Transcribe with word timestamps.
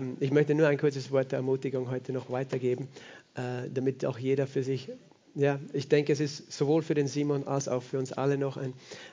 ähm, 0.00 0.16
ich 0.20 0.30
möchte 0.30 0.54
nur 0.54 0.68
ein 0.68 0.78
kurzes 0.78 1.10
Wort 1.10 1.32
der 1.32 1.38
Ermutigung 1.38 1.90
heute 1.90 2.12
noch 2.12 2.30
weitergeben, 2.30 2.88
äh, 3.34 3.68
damit 3.72 4.04
auch 4.04 4.18
jeder 4.18 4.46
für 4.46 4.62
sich, 4.62 4.90
ja, 5.34 5.60
ich 5.72 5.88
denke, 5.88 6.12
es 6.12 6.20
ist 6.20 6.52
sowohl 6.52 6.82
für 6.82 6.94
den 6.94 7.06
Simon 7.06 7.46
als 7.46 7.68
auch 7.68 7.82
für 7.82 7.98
uns 7.98 8.12
alle 8.12 8.38
noch 8.38 8.56
ein, 8.56 8.72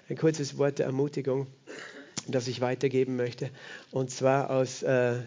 ein 0.09 0.17
kurzes 0.17 0.57
Wort 0.57 0.79
der 0.79 0.87
Ermutigung, 0.87 1.47
das 2.27 2.47
ich 2.47 2.61
weitergeben 2.61 3.15
möchte. 3.15 3.49
Und 3.91 4.09
zwar 4.11 4.49
aus 4.49 4.83
äh, 4.83 5.19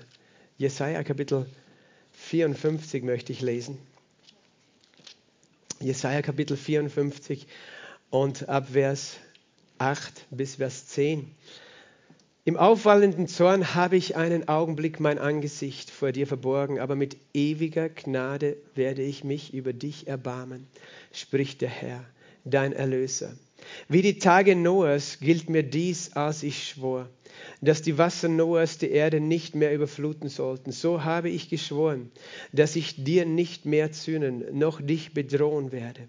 Jesaja 0.58 1.02
Kapitel 1.04 1.46
54 2.12 3.02
möchte 3.04 3.32
ich 3.32 3.40
lesen. 3.40 3.78
Jesaja 5.80 6.20
Kapitel 6.20 6.56
54 6.56 7.46
und 8.10 8.48
ab 8.48 8.68
Vers 8.72 9.16
8 9.78 10.26
bis 10.30 10.56
Vers 10.56 10.88
10. 10.88 11.30
Im 12.44 12.56
auffallenden 12.56 13.28
Zorn 13.28 13.74
habe 13.74 13.98
ich 13.98 14.16
einen 14.16 14.48
Augenblick 14.48 14.98
mein 14.98 15.18
Angesicht 15.18 15.90
vor 15.90 16.10
dir 16.10 16.26
verborgen, 16.26 16.80
aber 16.80 16.96
mit 16.96 17.18
ewiger 17.34 17.90
Gnade 17.90 18.56
werde 18.74 19.02
ich 19.02 19.24
mich 19.24 19.52
über 19.52 19.74
dich 19.74 20.08
erbarmen, 20.08 20.66
spricht 21.12 21.60
der 21.60 21.68
Herr, 21.68 22.02
dein 22.44 22.72
Erlöser. 22.72 23.34
Wie 23.88 24.02
die 24.02 24.18
Tage 24.18 24.56
Noahs 24.56 25.18
gilt 25.20 25.50
mir 25.50 25.62
dies, 25.62 26.12
als 26.12 26.42
ich 26.42 26.68
schwor 26.68 27.08
dass 27.60 27.82
die 27.82 27.98
Wasser 27.98 28.28
Noahs 28.28 28.78
die 28.78 28.90
Erde 28.90 29.20
nicht 29.20 29.54
mehr 29.54 29.74
überfluten 29.74 30.28
sollten. 30.28 30.72
So 30.72 31.04
habe 31.04 31.28
ich 31.28 31.48
geschworen, 31.48 32.10
dass 32.52 32.76
ich 32.76 33.02
dir 33.04 33.26
nicht 33.26 33.66
mehr 33.66 33.92
zünden, 33.92 34.58
noch 34.58 34.80
dich 34.80 35.14
bedrohen 35.14 35.72
werde. 35.72 36.08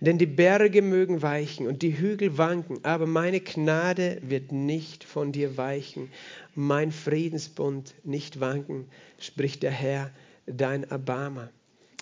Denn 0.00 0.18
die 0.18 0.26
Berge 0.26 0.82
mögen 0.82 1.22
weichen 1.22 1.66
und 1.66 1.82
die 1.82 1.98
Hügel 1.98 2.38
wanken, 2.38 2.84
aber 2.84 3.06
meine 3.06 3.40
Gnade 3.40 4.18
wird 4.22 4.52
nicht 4.52 5.04
von 5.04 5.32
dir 5.32 5.56
weichen, 5.56 6.10
mein 6.54 6.92
Friedensbund 6.92 7.94
nicht 8.04 8.40
wanken, 8.40 8.86
spricht 9.18 9.62
der 9.62 9.70
Herr, 9.70 10.10
dein 10.46 10.84
Erbarmer. 10.84 11.50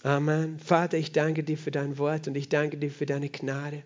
Amen. 0.03 0.59
Vater, 0.59 0.97
ich 0.97 1.13
danke 1.13 1.43
dir 1.43 1.59
für 1.59 1.71
dein 1.71 1.99
Wort 1.99 2.27
und 2.27 2.35
ich 2.35 2.49
danke 2.49 2.79
dir 2.79 2.91
für 2.91 3.05
deine 3.05 3.29
Gnade 3.29 3.83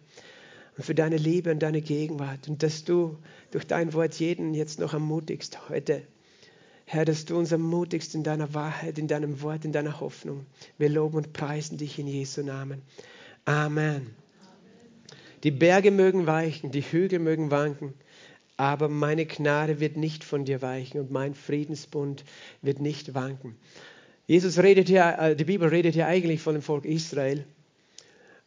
und 0.77 0.85
für 0.85 0.95
deine 0.95 1.17
Liebe 1.17 1.51
und 1.51 1.61
deine 1.61 1.83
Gegenwart 1.83 2.49
und 2.49 2.63
dass 2.63 2.85
du 2.85 3.17
durch 3.51 3.67
dein 3.67 3.93
Wort 3.93 4.15
jeden 4.15 4.55
jetzt 4.55 4.81
noch 4.81 4.93
ermutigst 4.93 5.69
heute. 5.69 6.03
Herr, 6.87 7.05
dass 7.05 7.25
du 7.25 7.39
uns 7.39 7.51
ermutigst 7.51 8.15
in 8.15 8.25
deiner 8.25 8.53
Wahrheit, 8.53 8.99
in 8.99 9.09
deinem 9.09 9.41
Wort, 9.41 9.65
in 9.65 9.73
deiner 9.73 10.01
Hoffnung. 10.01 10.45
Wir 10.77 10.91
loben 10.91 11.17
und 11.17 11.33
preisen 11.33 11.79
dich 11.79 11.99
in 11.99 12.07
Jesu 12.07 12.43
Namen. 12.43 12.83
Amen. 13.45 14.15
Die 15.45 15.51
Berge 15.51 15.91
mögen 15.91 16.27
weichen, 16.27 16.71
die 16.71 16.83
Hügel 16.83 17.19
mögen 17.19 17.51
wanken, 17.51 17.95
aber 18.57 18.89
meine 18.89 19.27
Gnade 19.27 19.81
wird 19.81 19.97
nicht 19.97 20.25
von 20.25 20.45
dir 20.45 20.63
weichen 20.63 21.01
und 21.01 21.11
mein 21.11 21.35
Friedensbund 21.35 22.25
wird 22.63 22.81
nicht 22.81 23.15
wanken. 23.15 23.57
Jesus 24.27 24.59
redet 24.59 24.89
hier, 24.89 25.17
äh, 25.19 25.37
die 25.37 25.45
Bibel 25.45 25.69
redet 25.69 25.95
hier 25.95 26.07
eigentlich 26.07 26.41
von 26.41 26.55
dem 26.55 26.63
Volk 26.63 26.87
Israel. 26.87 27.45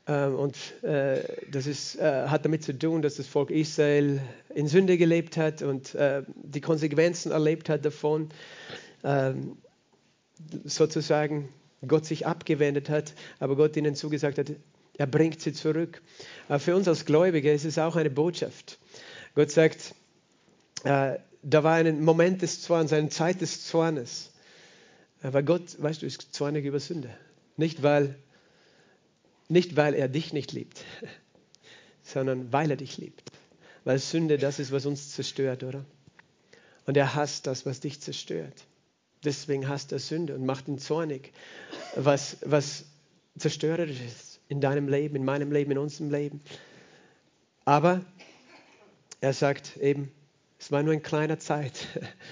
Ähm, 0.08 0.36
und 0.36 0.84
äh, 0.84 1.22
das 1.52 1.68
ist, 1.68 1.98
äh, 1.98 2.28
hat 2.28 2.46
damit 2.46 2.64
zu 2.64 2.78
tun, 2.78 3.02
dass 3.02 3.16
das 3.16 3.28
Volk 3.28 3.52
Israel 3.52 4.22
in 4.56 4.68
Sünde 4.68 4.98
gelebt 4.98 5.38
hat 5.38 5.62
und 5.62 5.96
äh, 5.96 6.24
die 6.36 6.62
Konsequenzen 6.62 7.32
erlebt 7.32 7.70
hat 7.70 7.84
davon, 7.84 8.30
ähm, 9.04 9.58
sozusagen 10.64 11.50
Gott 11.88 12.06
sich 12.06 12.26
abgewendet 12.26 12.90
hat, 12.90 13.14
aber 13.40 13.56
Gott 13.56 13.76
ihnen 13.76 13.96
zugesagt 13.96 14.38
hat, 14.38 14.52
er 14.98 15.08
bringt 15.08 15.42
sie 15.42 15.54
zurück. 15.54 16.02
für 16.58 16.76
uns 16.76 16.88
als 16.88 17.06
Gläubige 17.06 17.52
ist 17.52 17.66
es 17.66 17.78
auch 17.78 17.96
eine 17.96 18.10
Botschaft. 18.10 18.80
Gott 19.36 19.52
sagt, 19.52 19.94
da 20.84 21.20
war 21.44 21.74
ein 21.74 22.04
Moment 22.04 22.42
des 22.42 22.62
Zorns, 22.64 22.94
eine 22.94 23.10
Zeit 23.10 23.42
des 23.42 23.68
Zornes. 23.68 24.32
Aber 25.22 25.44
Gott, 25.44 25.80
weißt 25.80 26.02
du, 26.02 26.08
ist 26.08 26.34
zornig 26.34 26.66
über 26.66 26.80
Sünde. 26.80 27.10
Nicht, 27.58 27.84
weil 27.84 28.16
nicht, 29.48 29.76
weil 29.76 29.94
er 29.94 30.08
dich 30.08 30.34
nicht 30.34 30.52
liebt, 30.52 30.84
sondern 32.04 32.52
weil 32.52 32.72
er 32.72 32.78
dich 32.78 32.98
liebt. 32.98 33.32
Weil 33.84 34.00
Sünde 34.00 34.38
das 34.38 34.60
ist, 34.60 34.72
was 34.72 34.86
uns 34.86 35.12
zerstört, 35.12 35.64
oder? 35.64 35.86
Und 36.86 36.98
er 36.98 37.16
hasst 37.16 37.48
das, 37.48 37.66
was 37.66 37.80
dich 37.80 38.02
zerstört. 38.02 38.66
Deswegen 39.24 39.68
hasst 39.68 39.92
er 39.92 40.00
Sünde 40.00 40.36
und 40.36 40.46
macht 40.46 40.68
ihn 40.68 40.78
zornig, 40.78 41.32
was, 41.96 42.38
was 42.42 42.86
zerstörerisch 43.38 44.02
ist 44.02 44.40
in 44.48 44.62
deinem 44.62 44.88
Leben, 44.88 45.16
in 45.16 45.26
meinem 45.26 45.52
Leben, 45.52 45.72
in 45.72 45.78
unserem 45.78 46.12
Leben. 46.12 46.42
Aber 47.66 48.06
er 49.20 49.34
sagt 49.34 49.78
eben, 49.78 50.12
es 50.60 50.72
war 50.72 50.84
nur 50.84 50.94
eine 50.94 51.02
kleine 51.02 51.38
Zeit, 51.38 51.88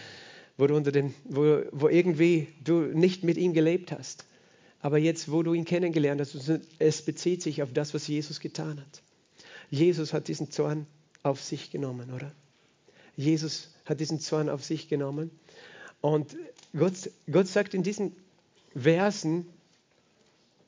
wo, 0.57 0.67
du 0.67 0.75
unter 0.75 0.91
dem, 0.91 1.13
wo, 1.25 1.63
wo 1.71 1.89
irgendwie 1.89 2.47
du 2.63 2.81
nicht 2.81 3.23
mit 3.23 3.37
ihm 3.37 3.53
gelebt 3.53 3.91
hast. 3.91 4.25
Aber 4.85 4.99
jetzt, 4.99 5.31
wo 5.31 5.41
du 5.41 5.55
ihn 5.55 5.65
kennengelernt 5.65 6.21
hast, 6.21 6.35
es 6.77 7.01
bezieht 7.01 7.41
sich 7.41 7.63
auf 7.63 7.73
das, 7.73 7.95
was 7.95 8.07
Jesus 8.07 8.39
getan 8.39 8.79
hat. 8.79 9.01
Jesus 9.71 10.13
hat 10.13 10.27
diesen 10.27 10.51
Zorn 10.51 10.85
auf 11.23 11.41
sich 11.41 11.71
genommen, 11.71 12.13
oder? 12.13 12.31
Jesus 13.15 13.73
hat 13.85 13.99
diesen 13.99 14.19
Zorn 14.19 14.47
auf 14.47 14.63
sich 14.63 14.87
genommen. 14.87 15.31
Und 16.01 16.37
Gott, 16.77 17.09
Gott 17.31 17.47
sagt 17.47 17.73
in 17.73 17.81
diesen 17.81 18.15
Versen, 18.75 19.47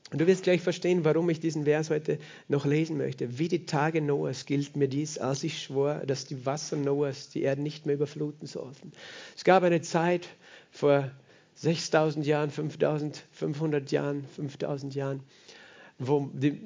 und 0.10 0.20
du 0.20 0.26
wirst 0.26 0.42
gleich 0.42 0.62
verstehen, 0.62 1.06
warum 1.06 1.30
ich 1.30 1.40
diesen 1.40 1.66
Vers 1.66 1.92
heute 1.92 2.18
noch 2.48 2.66
lesen 2.66 2.98
möchte. 2.98 3.38
Wie 3.38 3.50
die 3.50 3.68
Tage 3.68 4.02
Noahs 4.02 4.48
gilt 4.48 4.76
mir 4.76 4.88
dies, 4.88 5.20
als 5.20 5.44
ich 5.44 5.62
schwor, 5.62 6.02
dass 6.08 6.26
die 6.26 6.44
Wasser 6.44 6.76
Noahs 6.76 7.30
die 7.30 7.44
Erde 7.44 7.62
nicht 7.62 7.86
mehr 7.86 7.94
überfluten 7.94 8.48
sollten. 8.48 8.94
Es 9.36 9.44
gab 9.44 9.62
eine 9.62 9.84
Zeit 9.84 10.28
vor 10.72 11.12
6000 11.58 12.26
Jahren, 12.26 12.52
5500 12.52 13.92
Jahren, 13.92 14.26
5000 14.36 14.94
Jahren, 14.94 15.24
wo 15.98 16.30
die, 16.34 16.62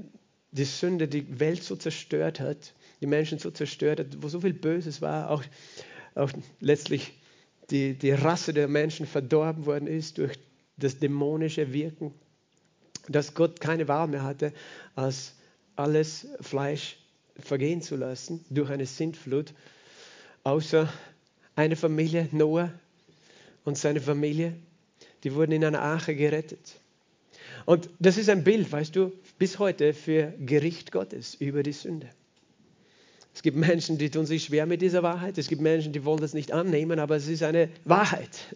die 0.52 0.66
Sünde 0.66 1.08
die 1.08 1.40
Welt 1.40 1.64
so 1.64 1.78
zerstört 1.78 2.40
hat, 2.42 2.74
die 3.00 3.08
Menschen 3.08 3.40
so 3.40 3.52
zerstört 3.52 4.00
hat, 4.00 4.08
wo 4.22 4.28
so 4.28 4.42
viel 4.42 4.54
Böses 4.54 5.02
war, 5.02 5.30
auch, 5.30 5.44
auch 6.16 6.32
letztlich 6.60 7.14
die, 7.70 7.94
die 7.94 8.12
Rasse 8.12 8.54
der 8.54 8.68
Menschen 8.68 9.06
verdorben 9.06 9.66
worden 9.66 9.88
ist 9.88 10.18
durch 10.18 10.38
das 10.76 11.00
dämonische 11.00 11.72
Wirken, 11.72 12.14
dass 13.08 13.34
Gott 13.34 13.62
keine 13.62 13.88
Wahl 13.88 14.08
mehr 14.08 14.24
hatte, 14.24 14.52
als 14.96 15.36
alles 15.78 16.28
Fleisch 16.42 16.98
vergehen 17.40 17.82
zu 17.82 17.96
lassen 17.96 18.44
durch 18.50 18.70
eine 18.70 18.86
Sintflut, 18.86 19.54
außer 20.44 20.92
eine 21.56 21.78
Familie, 21.78 22.28
Noah 22.34 22.74
und 23.64 23.78
seine 23.78 24.02
Familie, 24.02 24.54
die 25.24 25.36
wurden 25.36 25.52
in 25.52 25.64
einer 25.64 25.82
Arche 25.82 26.16
gerettet. 26.16 26.80
Und 27.66 27.90
das 28.00 28.18
ist 28.18 28.30
ein 28.30 28.44
Bild, 28.44 28.72
weißt 28.72 28.96
du, 28.96 29.12
bis 29.38 29.60
heute 29.60 29.94
für 29.94 30.34
Gericht 30.40 30.92
Gottes 30.92 31.36
über 31.36 31.64
die 31.64 31.74
Sünde. 31.74 32.10
Es 33.34 33.44
gibt 33.44 33.56
Menschen, 33.56 33.98
die 33.98 34.10
tun 34.10 34.26
sich 34.26 34.46
schwer 34.46 34.66
mit 34.66 34.82
dieser 34.82 35.04
Wahrheit. 35.04 35.38
Es 35.38 35.48
gibt 35.48 35.62
Menschen, 35.62 35.94
die 35.94 36.04
wollen 36.04 36.20
das 36.20 36.34
nicht 36.34 36.52
annehmen, 36.52 37.00
aber 37.00 37.16
es 37.16 37.28
ist 37.28 37.44
eine 37.44 37.70
Wahrheit, 37.86 38.56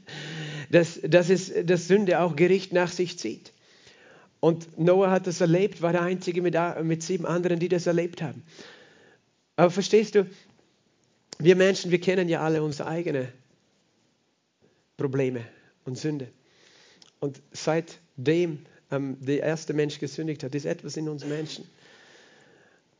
dass, 0.69 0.99
dass, 1.01 1.29
es, 1.29 1.51
dass 1.65 1.87
Sünde 1.87 2.19
auch 2.19 2.35
Gericht 2.35 2.73
nach 2.73 2.91
sich 2.91 3.17
zieht. 3.17 3.53
Und 4.41 4.77
Noah 4.77 5.11
hat 5.11 5.27
das 5.27 5.41
erlebt, 5.41 5.81
war 5.81 5.93
der 5.93 6.01
Einzige 6.01 6.41
mit, 6.41 6.55
mit 6.83 7.03
sieben 7.03 7.25
anderen, 7.25 7.59
die 7.59 7.69
das 7.69 7.87
erlebt 7.87 8.21
haben. 8.21 8.43
Aber 9.55 9.71
verstehst 9.71 10.15
du, 10.15 10.29
wir 11.39 11.55
Menschen, 11.55 11.91
wir 11.91 12.01
kennen 12.01 12.27
ja 12.27 12.41
alle 12.41 12.61
unsere 12.61 12.89
eigenen 12.89 13.27
Probleme 14.97 15.45
und 15.85 15.97
Sünde. 15.97 16.27
Und 17.25 17.41
seitdem 17.53 18.59
ähm, 18.91 19.17
der 19.19 19.39
erste 19.39 19.73
Mensch 19.73 19.97
gesündigt 19.97 20.43
hat, 20.43 20.53
ist 20.53 20.65
etwas 20.65 20.95
in 20.95 21.09
uns 21.09 21.25
Menschen, 21.25 21.65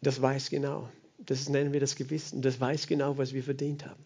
das 0.02 0.20
weiß 0.20 0.50
genau. 0.50 0.90
Das 1.20 1.48
nennen 1.48 1.74
wir 1.74 1.80
das 1.80 1.96
Gewissen. 1.96 2.42
Das 2.42 2.60
weiß 2.60 2.88
genau, 2.88 3.20
was 3.20 3.34
wir 3.34 3.44
verdient 3.44 3.86
haben. 3.86 4.04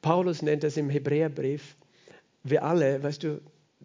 Paulus 0.00 0.40
nennt 0.40 0.64
das 0.64 0.78
im 0.78 0.88
Hebräerbrief. 0.88 1.76
Wir 2.44 2.64
alle, 2.64 3.02
weißt 3.02 3.24
du, 3.24 3.42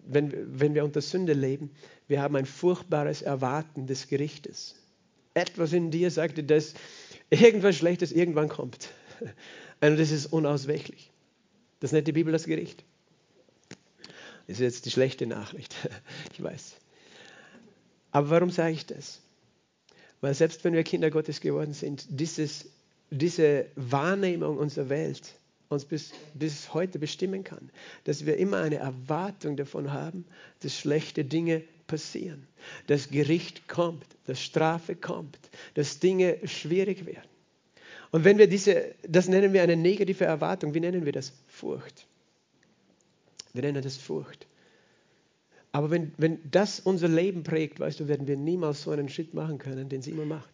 wenn, 0.08 0.32
wenn 0.58 0.74
wir 0.74 0.86
unter 0.86 1.02
Sünde 1.02 1.34
leben, 1.34 1.70
wir 2.08 2.22
haben 2.22 2.38
ein 2.38 2.46
furchtbares 2.46 3.22
Erwarten 3.22 3.88
des 3.88 4.08
Gerichtes. 4.08 4.76
Etwas 5.34 5.74
in 5.74 5.92
dir 5.92 6.12
sagt 6.12 6.38
dir, 6.38 6.44
dass 6.44 6.76
irgendwas 7.30 7.76
Schlechtes 7.76 8.14
irgendwann 8.14 8.48
kommt. 8.48 8.90
Und 9.82 10.00
das 10.00 10.12
ist 10.12 10.28
unausweichlich. 10.28 11.12
Das 11.82 11.92
nennt 11.92 12.08
die 12.08 12.14
Bibel 12.14 12.32
das 12.32 12.46
Gericht 12.46 12.86
ist 14.50 14.60
jetzt 14.60 14.86
die 14.86 14.92
schlechte 14.92 15.28
Nachricht. 15.28 15.76
Ich 16.34 16.44
weiß. 16.44 16.76
Aber 18.12 18.30
warum 18.30 18.50
sage 18.50 18.74
ich 18.74 18.86
das? 18.86 19.22
Weil 20.22 20.34
selbst 20.34 20.64
wenn 20.64 20.74
wir 20.74 20.84
Kinder 20.84 21.12
Gottes 21.12 21.42
geworden 21.42 21.74
sind, 21.74 22.06
dieses, 22.10 22.66
diese 23.10 23.68
Wahrnehmung 23.76 24.58
unserer 24.58 24.90
Welt 24.90 25.36
uns 25.70 25.86
bis, 25.86 26.12
bis 26.34 26.74
heute 26.74 26.98
bestimmen 26.98 27.44
kann, 27.44 27.70
dass 28.06 28.26
wir 28.26 28.38
immer 28.38 28.58
eine 28.58 28.78
Erwartung 28.78 29.56
davon 29.56 29.94
haben, 29.94 30.26
dass 30.62 30.76
schlechte 30.78 31.24
Dinge 31.24 31.62
passieren, 31.86 32.48
dass 32.88 33.10
Gericht 33.10 33.68
kommt, 33.68 34.06
dass 34.26 34.42
Strafe 34.42 34.96
kommt, 34.96 35.38
dass 35.76 36.00
Dinge 36.00 36.40
schwierig 36.46 37.06
werden. 37.06 37.30
Und 38.12 38.24
wenn 38.24 38.40
wir 38.40 38.48
diese, 38.48 38.96
das 39.08 39.28
nennen 39.28 39.54
wir 39.54 39.62
eine 39.62 39.76
negative 39.76 40.26
Erwartung, 40.26 40.74
wie 40.74 40.80
nennen 40.80 41.06
wir 41.06 41.12
das? 41.12 41.34
Furcht. 41.48 42.08
Wir 43.54 43.62
nennen 43.62 43.82
das 43.82 43.98
Furcht. 43.98 44.48
Aber 45.72 45.92
wenn, 45.92 46.12
wenn 46.18 46.40
das 46.50 46.80
unser 46.80 47.08
Leben 47.08 47.44
prägt, 47.44 47.80
weißt 47.80 48.00
du, 48.00 48.08
werden 48.08 48.28
wir 48.28 48.38
niemals 48.38 48.84
so 48.84 48.92
einen 48.92 49.10
Schritt 49.10 49.34
machen 49.34 49.60
können, 49.60 49.90
den 49.90 50.02
sie 50.02 50.12
immer 50.12 50.26
macht. 50.26 50.50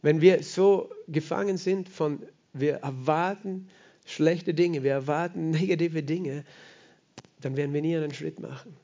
Wenn 0.00 0.20
wir 0.20 0.42
so 0.42 0.90
gefangen 1.08 1.56
sind 1.56 1.88
von, 1.88 2.22
wir 2.52 2.76
erwarten 2.76 3.68
schlechte 4.06 4.54
Dinge, 4.54 4.82
wir 4.82 4.92
erwarten 4.92 5.50
negative 5.52 6.02
Dinge, 6.02 6.44
dann 7.40 7.56
werden 7.56 7.74
wir 7.74 7.82
nie 7.82 7.96
einen 7.96 8.14
Schritt 8.14 8.40
machen, 8.40 8.74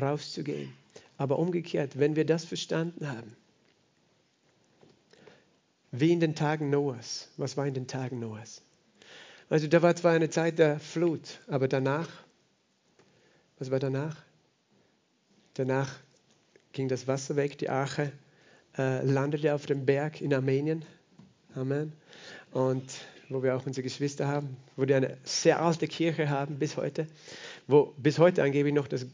rauszugehen. 0.00 0.72
Aber 1.18 1.38
umgekehrt, 1.38 1.98
wenn 1.98 2.16
wir 2.16 2.24
das 2.24 2.44
verstanden 2.44 3.08
haben, 3.08 3.36
wie 5.90 6.12
in 6.12 6.20
den 6.20 6.34
Tagen 6.34 6.70
Noahs, 6.70 7.28
was 7.36 7.56
war 7.58 7.66
in 7.66 7.74
den 7.74 7.86
Tagen 7.86 8.18
Noahs? 8.18 8.62
Also 9.52 9.66
da 9.66 9.82
war 9.82 9.94
zwar 9.94 10.12
eine 10.12 10.30
Zeit 10.30 10.58
der 10.58 10.80
Flut, 10.80 11.40
aber 11.46 11.68
danach 11.68 12.08
was 13.62 13.70
war 13.70 13.78
danach? 13.78 14.16
Danach 15.54 15.88
ging 16.72 16.88
das 16.88 17.06
Wasser 17.06 17.36
weg, 17.36 17.58
die 17.58 17.68
Arche 17.68 18.10
äh, 18.76 19.04
landete 19.04 19.54
auf 19.54 19.66
dem 19.66 19.86
Berg 19.86 20.20
in 20.20 20.34
Armenien. 20.34 20.84
Amen. 21.54 21.92
Und 22.50 22.82
wo 23.28 23.40
wir 23.44 23.54
auch 23.54 23.64
unsere 23.64 23.84
Geschwister 23.84 24.26
haben, 24.26 24.56
wo 24.74 24.88
wir 24.88 24.96
eine 24.96 25.16
sehr 25.22 25.62
alte 25.62 25.86
Kirche 25.86 26.28
haben 26.28 26.58
bis 26.58 26.76
heute, 26.76 27.06
wo 27.68 27.94
bis 27.98 28.18
heute 28.18 28.42
angeblich 28.42 28.74
noch 28.74 28.88
das 28.88 29.06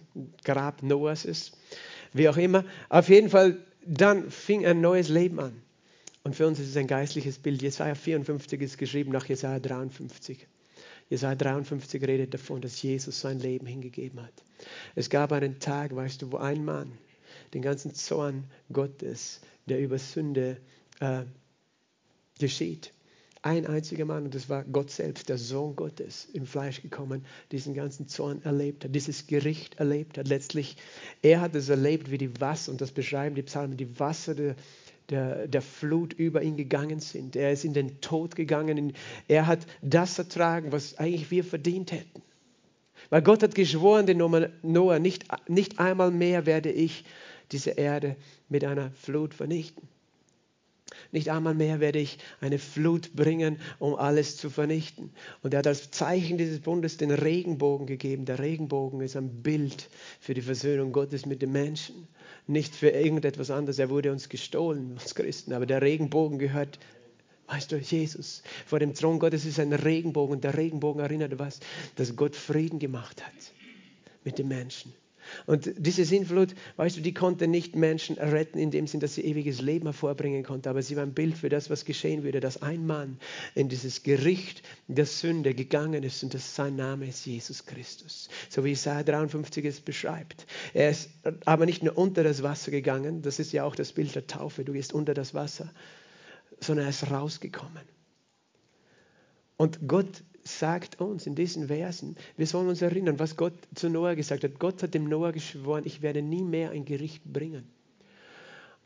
Grab 0.45 0.83
Noahs 0.83 1.27
ist. 1.27 1.53
Wie 2.15 2.27
auch 2.27 2.39
immer. 2.39 2.65
Auf 2.89 3.11
jeden 3.11 3.29
Fall, 3.29 3.59
dann 3.85 4.31
fing 4.31 4.65
ein 4.65 4.81
neues 4.81 5.11
Leben 5.11 5.41
an. 5.41 5.61
Und 6.29 6.35
für 6.35 6.47
uns 6.47 6.61
ist 6.61 6.69
es 6.69 6.77
ein 6.77 6.87
geistliches 6.87 7.39
Bild. 7.39 7.63
Jesaja 7.63 7.95
54 7.95 8.61
ist 8.61 8.77
geschrieben 8.77 9.13
nach 9.13 9.25
Jesaja 9.25 9.61
53. 9.61 10.47
Jesaja 11.09 11.35
53 11.35 12.03
redet 12.07 12.35
davon, 12.35 12.61
dass 12.61 12.83
Jesus 12.83 13.19
sein 13.19 13.41
Leben 13.41 13.65
hingegeben 13.65 14.21
hat. 14.21 14.35
Es 14.95 15.09
gab 15.09 15.33
einen 15.33 15.59
Tag, 15.59 15.97
weißt 15.97 16.21
du, 16.21 16.33
wo 16.33 16.37
ein 16.37 16.67
Mann 16.67 16.93
den 17.55 17.63
ganzen 17.63 17.95
Zorn 17.95 18.45
Gottes, 18.71 19.41
der 19.65 19.81
über 19.81 19.99
Sünde 19.99 20.59
äh, 21.01 21.23
geschieht, 22.39 22.93
ein 23.41 23.67
einziger 23.67 24.05
Mann, 24.05 24.25
und 24.25 24.35
das 24.35 24.51
war 24.51 24.65
Gott 24.65 24.91
selbst, 24.91 25.31
der 25.31 25.39
Sohn 25.39 25.77
Gottes, 25.77 26.29
im 26.35 26.45
Fleisch 26.45 26.83
gekommen, 26.83 27.25
diesen 27.53 27.73
ganzen 27.73 28.07
Zorn 28.07 28.43
erlebt 28.43 28.85
hat, 28.85 28.95
dieses 28.95 29.27
Gericht 29.27 29.77
erlebt 29.77 30.19
hat. 30.19 30.29
Letztlich, 30.29 30.77
er 31.23 31.41
hat 31.41 31.55
es 31.55 31.71
erlebt, 31.71 32.11
wie 32.11 32.19
die 32.19 32.39
Wasser, 32.39 32.71
und 32.71 32.83
das 32.83 32.91
beschreiben 32.93 33.35
die 33.35 33.43
Psalmen, 33.43 33.79
die 33.79 33.99
Wasser 33.99 34.35
der, 34.35 34.57
der, 35.11 35.49
der 35.49 35.63
Flut 35.63 36.13
über 36.13 36.43
ihn 36.43 36.57
gegangen 36.57 37.01
sind. 37.01 37.37
Er 37.37 37.53
ist 37.53 37.65
in 37.65 37.73
den 37.73 38.01
Tod 38.01 38.37
gegangen. 38.37 38.93
Er 39.27 39.47
hat 39.47 39.61
das 39.83 40.19
ertragen, 40.19 40.73
was 40.73 40.99
eigentlich 40.99 41.31
wir 41.31 41.45
verdient 41.45 41.93
hätten. 41.93 42.23
Weil 43.11 43.23
Gott 43.23 43.43
hat 43.43 43.55
geschworen, 43.55 44.07
den 44.07 44.19
Noah, 44.19 44.99
nicht, 44.99 45.25
nicht 45.49 45.79
einmal 45.79 46.11
mehr 46.11 46.47
werde 46.47 46.71
ich 46.71 47.05
diese 47.53 47.71
Erde 47.71 48.17
mit 48.49 48.65
einer 48.65 48.91
Flut 48.91 49.35
vernichten. 49.35 49.89
Nicht 51.13 51.31
einmal 51.31 51.55
mehr 51.55 51.81
werde 51.81 51.99
ich 51.99 52.19
eine 52.41 52.59
Flut 52.59 53.15
bringen, 53.15 53.59
um 53.79 53.95
alles 53.95 54.37
zu 54.37 54.51
vernichten. 54.51 55.11
Und 55.43 55.55
er 55.55 55.59
hat 55.59 55.67
als 55.67 55.91
Zeichen 55.91 56.39
dieses 56.39 56.61
Bundes 56.61 56.97
den 56.97 57.11
Regenbogen 57.11 57.87
gegeben. 57.87 58.25
Der 58.25 58.39
Regenbogen 58.39 59.01
ist 59.01 59.17
ein 59.17 59.43
Bild 59.43 59.89
für 60.21 60.35
die 60.35 60.43
Versöhnung 60.43 60.93
Gottes 60.93 61.27
mit 61.27 61.43
den 61.43 61.53
Menschen 61.53 62.09
nicht 62.49 62.75
für 62.75 62.89
irgendetwas 62.89 63.51
anderes. 63.51 63.79
Er 63.79 63.91
wurde 63.91 64.11
uns 64.11 64.29
gestohlen, 64.29 64.93
uns 64.93 65.15
Christen. 65.15 65.53
Aber 65.53 65.67
der 65.67 65.83
Regenbogen 65.83 66.39
gehört, 66.39 66.79
weißt 67.47 67.71
du, 67.71 67.77
Jesus. 67.77 68.43
Vor 68.67 68.79
dem 68.79 68.95
Thron 68.95 69.19
Gottes 69.19 69.45
ist 69.45 69.61
ein 69.61 69.73
Regenbogen. 69.73 70.37
Und 70.37 70.45
der 70.45 70.57
Regenbogen 70.57 71.01
erinnert 71.01 71.39
was? 71.39 71.61
Dass 71.97 72.17
Gott 72.17 72.35
Frieden 72.35 72.79
gemacht 72.79 73.25
hat 73.25 73.35
mit 74.25 74.39
den 74.39 74.49
Menschen. 74.49 74.93
Und 75.47 75.73
diese 75.77 76.05
Sinnflut, 76.05 76.55
weißt 76.77 76.97
du, 76.97 77.01
die 77.01 77.15
konnte 77.15 77.47
nicht 77.47 77.77
Menschen 77.77 78.17
retten 78.17 78.59
in 78.59 78.71
dem 78.71 78.87
Sinn, 78.87 79.01
dass 79.01 79.15
sie 79.15 79.25
ewiges 79.25 79.61
Leben 79.61 79.87
hervorbringen 79.87 80.43
konnte, 80.43 80.71
aber 80.71 80.83
sie 80.83 80.97
war 80.97 81.03
ein 81.03 81.15
Bild 81.15 81.37
für 81.37 81.49
das, 81.49 81.71
was 81.71 81.85
geschehen 81.85 82.23
würde, 82.23 82.41
dass 82.41 82.63
ein 82.63 82.87
Mann 82.87 83.19
in 83.55 83.69
dieses 83.69 84.03
Gericht 84.03 84.63
der 84.87 85.07
Sünde 85.07 85.55
gegangen 85.55 86.03
ist 86.03 86.23
und 86.23 86.35
dass 86.35 86.55
sein 86.55 86.77
Name 86.77 87.07
ist 87.07 87.27
Jesus 87.27 87.67
Christus. 87.67 88.29
So 88.49 88.65
wie 88.65 88.73
Isaiah 88.73 89.03
53 89.03 89.65
es 89.65 89.81
beschreibt. 89.81 90.47
Er 90.75 90.91
ist 90.91 91.11
aber 91.45 91.67
nicht 91.67 91.83
nur 91.83 91.97
unter 91.97 92.25
das 92.25 92.43
Wasser 92.43 92.71
gegangen, 92.71 93.23
das 93.23 93.39
ist 93.39 93.53
ja 93.53 93.65
auch 93.65 93.75
das 93.75 93.93
Bild 93.93 94.15
der 94.15 94.27
Taufe, 94.27 94.65
du 94.65 94.73
gehst 94.73 94.93
unter 94.93 95.15
das 95.15 95.35
Wasser, 95.35 95.73
sondern 96.61 96.87
er 96.87 96.91
ist 96.91 97.11
rausgekommen. 97.11 97.98
Und 99.59 99.89
Gott 99.89 100.23
sagt 100.45 101.01
uns 101.01 101.27
in 101.27 101.35
diesen 101.35 101.67
Versen, 101.67 102.17
wir 102.37 102.47
sollen 102.47 102.69
uns 102.69 102.81
erinnern, 102.81 103.19
was 103.19 103.37
Gott 103.37 103.53
zu 103.75 103.91
Noah 103.91 104.15
gesagt 104.15 104.45
hat. 104.45 104.59
Gott 104.59 104.83
hat 104.83 104.95
dem 104.95 105.09
Noah 105.09 105.33
geschworen, 105.33 105.83
ich 105.85 106.01
werde 106.01 106.23
nie 106.23 106.43
mehr 106.43 106.71
ein 106.71 106.85
Gericht 106.85 107.25
bringen. 107.25 107.69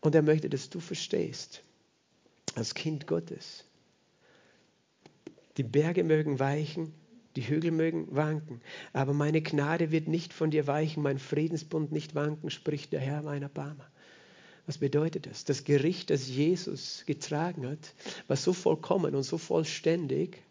Und 0.00 0.14
er 0.14 0.22
möchte, 0.22 0.48
dass 0.48 0.70
du 0.70 0.80
verstehst, 0.80 1.62
als 2.56 2.74
Kind 2.74 3.06
Gottes, 3.06 3.64
die 5.56 5.62
Berge 5.62 6.02
mögen 6.02 6.40
weichen, 6.40 6.94
die 7.36 7.46
Hügel 7.46 7.70
mögen 7.70 8.08
wanken, 8.10 8.60
aber 8.92 9.12
meine 9.12 9.42
Gnade 9.42 9.90
wird 9.90 10.08
nicht 10.08 10.32
von 10.32 10.50
dir 10.50 10.66
weichen, 10.66 11.02
mein 11.02 11.18
Friedensbund 11.18 11.92
nicht 11.92 12.14
wanken, 12.14 12.50
spricht 12.50 12.92
der 12.92 13.00
Herr 13.00 13.22
meiner 13.22 13.48
Barmer. 13.48 13.88
Was 14.66 14.78
bedeutet 14.78 15.26
das? 15.26 15.44
Das 15.44 15.64
Gericht, 15.64 16.10
das 16.10 16.28
Jesus 16.28 17.04
getragen 17.06 17.66
hat, 17.66 17.94
war 18.26 18.36
so 18.36 18.52
vollkommen 18.52 19.14
und 19.14 19.22
so 19.22 19.38
vollständig, 19.38 20.42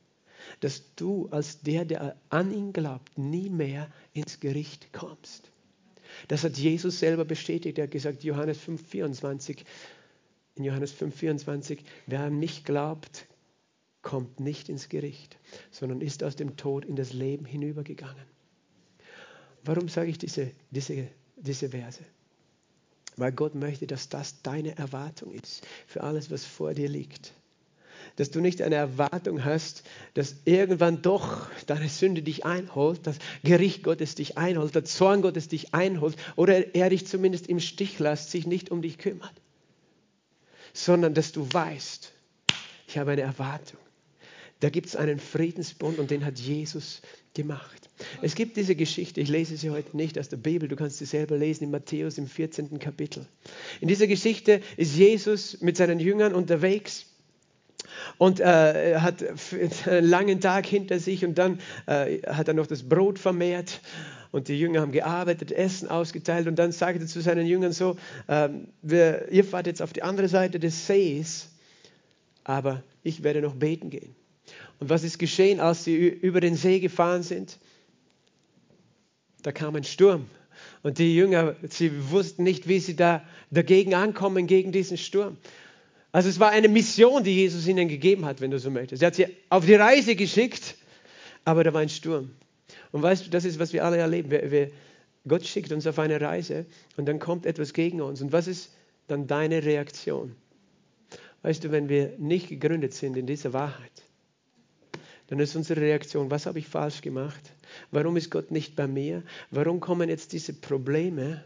dass 0.59 0.95
du 0.95 1.27
als 1.29 1.61
der, 1.61 1.85
der 1.85 2.15
an 2.29 2.51
ihn 2.51 2.73
glaubt, 2.73 3.17
nie 3.17 3.49
mehr 3.49 3.91
ins 4.13 4.39
Gericht 4.39 4.91
kommst. 4.93 5.51
Das 6.27 6.43
hat 6.43 6.57
Jesus 6.57 6.99
selber 6.99 7.25
bestätigt. 7.25 7.77
Er 7.77 7.85
hat 7.85 7.91
gesagt, 7.91 8.23
Johannes 8.23 8.59
5,24, 8.59 9.63
in 10.55 10.63
Johannes 10.63 10.93
5,24, 10.93 11.79
wer 12.07 12.21
an 12.21 12.37
mich 12.37 12.65
glaubt, 12.65 13.27
kommt 14.01 14.39
nicht 14.39 14.67
ins 14.69 14.89
Gericht, 14.89 15.37
sondern 15.69 16.01
ist 16.01 16.23
aus 16.23 16.35
dem 16.35 16.57
Tod 16.57 16.85
in 16.85 16.95
das 16.95 17.13
Leben 17.13 17.45
hinübergegangen. 17.45 18.25
Warum 19.63 19.89
sage 19.89 20.09
ich 20.09 20.17
diese, 20.17 20.51
diese, 20.71 21.07
diese 21.37 21.69
Verse? 21.69 22.03
Weil 23.15 23.31
Gott 23.31 23.55
möchte, 23.55 23.85
dass 23.85 24.09
das 24.09 24.41
deine 24.41 24.75
Erwartung 24.77 25.33
ist 25.33 25.67
für 25.85 26.01
alles, 26.01 26.31
was 26.31 26.45
vor 26.45 26.73
dir 26.73 26.89
liegt 26.89 27.33
dass 28.21 28.29
du 28.29 28.39
nicht 28.39 28.61
eine 28.61 28.75
Erwartung 28.75 29.45
hast, 29.45 29.81
dass 30.13 30.35
irgendwann 30.45 31.01
doch 31.01 31.49
deine 31.65 31.89
Sünde 31.89 32.21
dich 32.21 32.45
einholt, 32.45 32.99
das 33.07 33.17
Gericht 33.43 33.81
Gottes 33.81 34.13
dich 34.13 34.37
einholt, 34.37 34.75
der 34.75 34.85
Zorn 34.85 35.23
Gottes 35.23 35.47
dich 35.47 35.73
einholt 35.73 36.15
oder 36.35 36.75
er 36.75 36.91
dich 36.91 37.07
zumindest 37.07 37.47
im 37.47 37.59
Stich 37.59 37.97
lässt, 37.97 38.29
sich 38.29 38.45
nicht 38.45 38.69
um 38.69 38.83
dich 38.83 38.99
kümmert, 38.99 39.33
sondern 40.71 41.15
dass 41.15 41.31
du 41.31 41.47
weißt, 41.51 42.13
ich 42.87 42.99
habe 42.99 43.09
eine 43.09 43.21
Erwartung. 43.21 43.79
Da 44.59 44.69
gibt 44.69 44.85
es 44.85 44.95
einen 44.95 45.17
Friedensbund 45.17 45.97
und 45.97 46.11
den 46.11 46.23
hat 46.23 46.37
Jesus 46.37 47.01
gemacht. 47.33 47.89
Es 48.21 48.35
gibt 48.35 48.55
diese 48.55 48.75
Geschichte, 48.75 49.19
ich 49.19 49.29
lese 49.29 49.57
sie 49.57 49.71
heute 49.71 49.97
nicht 49.97 50.19
aus 50.19 50.29
der 50.29 50.37
Bibel, 50.37 50.69
du 50.69 50.75
kannst 50.75 50.99
sie 50.99 51.05
selber 51.05 51.39
lesen 51.39 51.63
in 51.63 51.71
Matthäus 51.71 52.19
im 52.19 52.27
14. 52.27 52.77
Kapitel. 52.77 53.25
In 53.79 53.87
dieser 53.87 54.05
Geschichte 54.05 54.61
ist 54.77 54.95
Jesus 54.95 55.59
mit 55.61 55.75
seinen 55.75 55.99
Jüngern 55.99 56.35
unterwegs 56.35 57.07
und 58.17 58.39
äh, 58.39 58.97
hat 58.97 59.23
einen 59.87 60.05
langen 60.05 60.41
Tag 60.41 60.65
hinter 60.65 60.99
sich 60.99 61.25
und 61.25 61.37
dann 61.37 61.59
äh, 61.85 62.19
hat 62.27 62.47
er 62.47 62.53
noch 62.53 62.67
das 62.67 62.83
Brot 62.87 63.19
vermehrt 63.19 63.81
und 64.31 64.47
die 64.47 64.59
Jünger 64.59 64.81
haben 64.81 64.91
gearbeitet, 64.91 65.51
Essen 65.51 65.89
ausgeteilt 65.89 66.47
und 66.47 66.57
dann 66.57 66.71
sagte 66.71 67.01
er 67.01 67.07
zu 67.07 67.21
seinen 67.21 67.45
Jüngern 67.45 67.73
so, 67.73 67.97
äh, 68.27 68.49
wir, 68.81 69.31
ihr 69.31 69.43
fahrt 69.43 69.67
jetzt 69.67 69.81
auf 69.81 69.93
die 69.93 70.03
andere 70.03 70.27
Seite 70.27 70.59
des 70.59 70.87
Sees, 70.87 71.49
aber 72.43 72.83
ich 73.03 73.23
werde 73.23 73.41
noch 73.41 73.55
beten 73.55 73.89
gehen. 73.89 74.15
Und 74.79 74.89
was 74.89 75.03
ist 75.03 75.19
geschehen, 75.19 75.59
als 75.59 75.83
sie 75.83 75.95
über 75.95 76.39
den 76.39 76.55
See 76.55 76.79
gefahren 76.79 77.23
sind? 77.23 77.59
Da 79.43 79.51
kam 79.51 79.75
ein 79.75 79.83
Sturm. 79.83 80.25
Und 80.83 80.97
die 80.97 81.15
Jünger, 81.15 81.55
sie 81.69 81.91
wussten 82.11 82.43
nicht, 82.43 82.67
wie 82.67 82.79
sie 82.79 82.95
da 82.95 83.23
dagegen 83.51 83.93
ankommen, 83.93 84.47
gegen 84.47 84.71
diesen 84.71 84.97
Sturm. 84.97 85.37
Also 86.11 86.29
es 86.29 86.39
war 86.39 86.49
eine 86.49 86.67
Mission, 86.67 87.23
die 87.23 87.35
Jesus 87.35 87.67
ihnen 87.67 87.87
gegeben 87.87 88.25
hat, 88.25 88.41
wenn 88.41 88.51
du 88.51 88.59
so 88.59 88.69
möchtest. 88.69 89.01
Er 89.01 89.07
hat 89.07 89.15
sie 89.15 89.27
auf 89.49 89.65
die 89.65 89.75
Reise 89.75 90.15
geschickt, 90.15 90.75
aber 91.45 91.63
da 91.63 91.73
war 91.73 91.81
ein 91.81 91.89
Sturm. 91.89 92.31
Und 92.91 93.01
weißt 93.01 93.25
du, 93.25 93.29
das 93.29 93.45
ist, 93.45 93.59
was 93.59 93.71
wir 93.71 93.85
alle 93.85 93.97
erleben. 93.97 94.29
Wir, 94.29 94.51
wir, 94.51 94.71
Gott 95.27 95.45
schickt 95.45 95.71
uns 95.71 95.87
auf 95.87 95.99
eine 95.99 96.19
Reise 96.19 96.65
und 96.97 97.05
dann 97.07 97.19
kommt 97.19 97.45
etwas 97.45 97.73
gegen 97.73 98.01
uns. 98.01 98.21
Und 98.21 98.33
was 98.33 98.47
ist 98.47 98.73
dann 99.07 99.27
deine 99.27 99.63
Reaktion? 99.63 100.35
Weißt 101.43 101.63
du, 101.63 101.71
wenn 101.71 101.89
wir 101.89 102.13
nicht 102.17 102.49
gegründet 102.49 102.93
sind 102.93 103.15
in 103.17 103.25
dieser 103.25 103.53
Wahrheit, 103.53 103.91
dann 105.27 105.39
ist 105.39 105.55
unsere 105.55 105.79
Reaktion, 105.79 106.29
was 106.29 106.45
habe 106.45 106.59
ich 106.59 106.67
falsch 106.67 107.01
gemacht? 107.01 107.53
Warum 107.89 108.17
ist 108.17 108.29
Gott 108.29 108.51
nicht 108.51 108.75
bei 108.75 108.85
mir? 108.85 109.23
Warum 109.49 109.79
kommen 109.79 110.09
jetzt 110.09 110.33
diese 110.33 110.53
Probleme? 110.53 111.41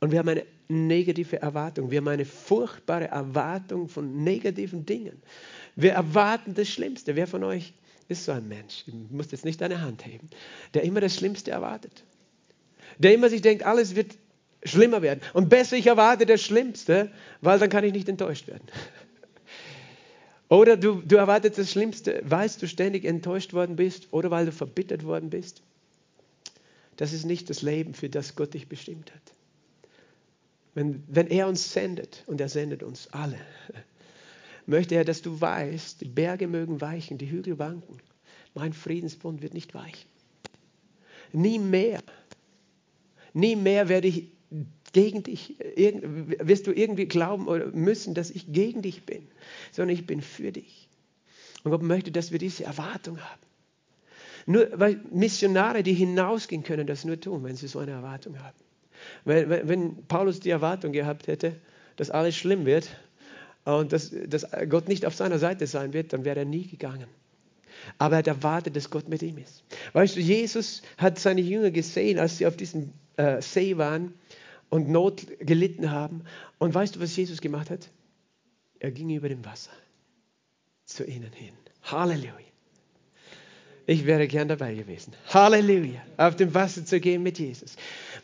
Und 0.00 0.12
wir 0.12 0.18
haben 0.18 0.28
eine 0.28 0.46
negative 0.68 1.40
Erwartung. 1.40 1.90
Wir 1.90 1.98
haben 1.98 2.08
eine 2.08 2.24
furchtbare 2.24 3.08
Erwartung 3.08 3.88
von 3.88 4.24
negativen 4.24 4.86
Dingen. 4.86 5.22
Wir 5.76 5.92
erwarten 5.92 6.54
das 6.54 6.68
Schlimmste. 6.68 7.16
Wer 7.16 7.26
von 7.26 7.44
euch 7.44 7.74
ist 8.08 8.24
so 8.24 8.32
ein 8.32 8.48
Mensch, 8.48 8.84
du 8.86 8.92
musst 9.10 9.32
jetzt 9.32 9.44
nicht 9.44 9.60
deine 9.60 9.82
Hand 9.82 10.04
heben, 10.06 10.28
der 10.74 10.82
immer 10.82 11.00
das 11.00 11.14
Schlimmste 11.14 11.50
erwartet. 11.50 12.02
Der 12.98 13.14
immer 13.14 13.28
sich 13.28 13.42
denkt, 13.42 13.64
alles 13.64 13.94
wird 13.94 14.16
schlimmer 14.64 15.02
werden. 15.02 15.20
Und 15.32 15.48
besser, 15.48 15.76
ich 15.76 15.86
erwarte 15.86 16.26
das 16.26 16.42
Schlimmste, 16.42 17.10
weil 17.40 17.58
dann 17.58 17.70
kann 17.70 17.84
ich 17.84 17.92
nicht 17.92 18.08
enttäuscht 18.08 18.48
werden. 18.48 18.66
Oder 20.48 20.76
du, 20.76 21.02
du 21.02 21.16
erwartest 21.16 21.58
das 21.58 21.70
Schlimmste, 21.70 22.22
weil 22.24 22.50
du 22.58 22.66
ständig 22.66 23.04
enttäuscht 23.04 23.52
worden 23.52 23.76
bist 23.76 24.08
oder 24.10 24.32
weil 24.32 24.46
du 24.46 24.52
verbittert 24.52 25.04
worden 25.04 25.30
bist. 25.30 25.62
Das 26.96 27.12
ist 27.12 27.24
nicht 27.24 27.48
das 27.48 27.62
Leben, 27.62 27.94
für 27.94 28.08
das 28.08 28.34
Gott 28.34 28.54
dich 28.54 28.68
bestimmt 28.68 29.12
hat. 29.14 29.22
Wenn, 30.74 31.02
wenn 31.08 31.26
er 31.26 31.48
uns 31.48 31.72
sendet, 31.72 32.24
und 32.26 32.40
er 32.40 32.48
sendet 32.48 32.82
uns 32.82 33.08
alle, 33.08 33.38
möchte 34.66 34.94
er, 34.94 35.04
dass 35.04 35.22
du 35.22 35.40
weißt, 35.40 36.00
die 36.00 36.08
Berge 36.08 36.46
mögen 36.46 36.80
weichen, 36.80 37.18
die 37.18 37.30
Hügel 37.30 37.58
wanken. 37.58 37.98
Mein 38.54 38.72
Friedensbund 38.72 39.42
wird 39.42 39.54
nicht 39.54 39.74
weichen. 39.74 40.08
Nie 41.32 41.58
mehr, 41.58 42.00
nie 43.32 43.56
mehr 43.56 43.88
werde 43.88 44.08
ich 44.08 44.28
gegen 44.92 45.22
dich, 45.22 45.56
wirst 45.58 46.66
du 46.66 46.72
irgendwie 46.72 47.06
glauben 47.06 47.46
oder 47.46 47.66
müssen, 47.66 48.14
dass 48.14 48.30
ich 48.30 48.52
gegen 48.52 48.82
dich 48.82 49.04
bin, 49.06 49.28
sondern 49.70 49.94
ich 49.94 50.06
bin 50.06 50.20
für 50.20 50.50
dich. 50.50 50.88
Und 51.62 51.70
Gott 51.70 51.82
möchte, 51.82 52.10
dass 52.10 52.32
wir 52.32 52.38
diese 52.38 52.64
Erwartung 52.64 53.20
haben. 53.20 53.40
Nur 54.46 54.68
weil 54.74 55.00
Missionare, 55.12 55.82
die 55.82 55.92
hinausgehen 55.92 56.64
können, 56.64 56.86
das 56.86 57.04
nur 57.04 57.20
tun, 57.20 57.44
wenn 57.44 57.54
sie 57.54 57.68
so 57.68 57.78
eine 57.78 57.92
Erwartung 57.92 58.38
haben. 58.42 58.56
Wenn, 59.24 59.68
wenn 59.68 60.06
Paulus 60.06 60.40
die 60.40 60.50
Erwartung 60.50 60.92
gehabt 60.92 61.26
hätte, 61.26 61.56
dass 61.96 62.10
alles 62.10 62.36
schlimm 62.36 62.66
wird 62.66 62.88
und 63.64 63.92
dass, 63.92 64.12
dass 64.26 64.46
Gott 64.68 64.88
nicht 64.88 65.06
auf 65.06 65.14
seiner 65.14 65.38
Seite 65.38 65.66
sein 65.66 65.92
wird, 65.92 66.12
dann 66.12 66.24
wäre 66.24 66.40
er 66.40 66.44
nie 66.44 66.66
gegangen. 66.66 67.06
Aber 67.98 68.16
er 68.16 68.26
erwartet, 68.26 68.76
dass 68.76 68.90
Gott 68.90 69.08
mit 69.08 69.22
ihm 69.22 69.38
ist. 69.38 69.64
Weißt 69.92 70.16
du, 70.16 70.20
Jesus 70.20 70.82
hat 70.98 71.18
seine 71.18 71.40
Jünger 71.40 71.70
gesehen, 71.70 72.18
als 72.18 72.38
sie 72.38 72.46
auf 72.46 72.56
diesem 72.56 72.92
äh, 73.16 73.40
See 73.40 73.76
waren 73.76 74.14
und 74.68 74.88
Not 74.88 75.26
gelitten 75.40 75.90
haben. 75.90 76.24
Und 76.58 76.74
weißt 76.74 76.96
du, 76.96 77.00
was 77.00 77.14
Jesus 77.16 77.40
gemacht 77.40 77.70
hat? 77.70 77.88
Er 78.78 78.90
ging 78.90 79.10
über 79.10 79.28
dem 79.28 79.44
Wasser 79.44 79.72
zu 80.86 81.04
ihnen 81.04 81.32
hin. 81.32 81.52
Halleluja. 81.82 82.32
Ich 83.86 84.06
wäre 84.06 84.28
gern 84.28 84.48
dabei 84.48 84.74
gewesen. 84.74 85.14
Halleluja. 85.28 86.00
Auf 86.16 86.36
dem 86.36 86.54
Wasser 86.54 86.84
zu 86.84 87.00
gehen 87.00 87.22
mit 87.22 87.38
Jesus. 87.38 87.76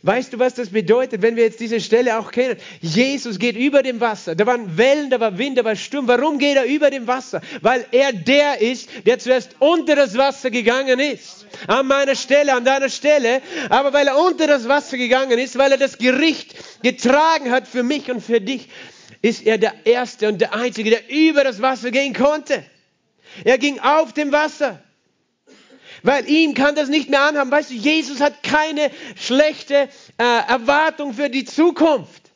Weißt 0.02 0.32
du, 0.32 0.38
was 0.38 0.54
das 0.54 0.70
bedeutet, 0.70 1.22
wenn 1.22 1.36
wir 1.36 1.44
jetzt 1.44 1.60
diese 1.60 1.80
Stelle 1.80 2.18
auch 2.18 2.30
kennen? 2.30 2.56
Jesus 2.80 3.38
geht 3.38 3.56
über 3.56 3.82
dem 3.82 4.00
Wasser. 4.00 4.34
Da 4.34 4.46
waren 4.46 4.76
Wellen, 4.76 5.10
da 5.10 5.20
war 5.20 5.38
Wind, 5.38 5.58
da 5.58 5.64
war 5.64 5.76
Sturm. 5.76 6.06
Warum 6.08 6.38
geht 6.38 6.56
er 6.56 6.64
über 6.64 6.90
dem 6.90 7.06
Wasser? 7.06 7.40
Weil 7.62 7.86
er 7.92 8.12
der 8.12 8.60
ist, 8.60 8.88
der 9.06 9.18
zuerst 9.18 9.56
unter 9.58 9.96
das 9.96 10.16
Wasser 10.16 10.50
gegangen 10.50 11.00
ist. 11.00 11.46
An 11.66 11.86
meiner 11.86 12.14
Stelle, 12.14 12.54
an 12.54 12.64
deiner 12.64 12.88
Stelle. 12.88 13.42
Aber 13.68 13.92
weil 13.92 14.06
er 14.06 14.18
unter 14.18 14.46
das 14.46 14.68
Wasser 14.68 14.96
gegangen 14.96 15.38
ist, 15.38 15.58
weil 15.58 15.72
er 15.72 15.78
das 15.78 15.98
Gericht 15.98 16.54
getragen 16.82 17.50
hat 17.50 17.66
für 17.66 17.82
mich 17.82 18.10
und 18.10 18.22
für 18.22 18.40
dich, 18.40 18.68
ist 19.22 19.44
er 19.46 19.58
der 19.58 19.74
Erste 19.84 20.28
und 20.28 20.40
der 20.40 20.54
Einzige, 20.54 20.90
der 20.90 21.10
über 21.10 21.42
das 21.42 21.60
Wasser 21.60 21.90
gehen 21.90 22.14
konnte. 22.14 22.64
Er 23.44 23.58
ging 23.58 23.80
auf 23.80 24.12
dem 24.12 24.32
Wasser. 24.32 24.82
Weil 26.06 26.28
ihm 26.28 26.54
kann 26.54 26.76
das 26.76 26.88
nicht 26.88 27.10
mehr 27.10 27.22
anhaben. 27.22 27.50
Weißt 27.50 27.70
du, 27.70 27.75
Jesus 27.75 28.20
hat 28.20 28.44
keine 28.44 28.92
schlechte 29.16 29.75
äh, 29.75 29.88
Erwartung 30.48 31.14
für 31.14 31.28
die 31.28 31.44
Zukunft. 31.44 32.30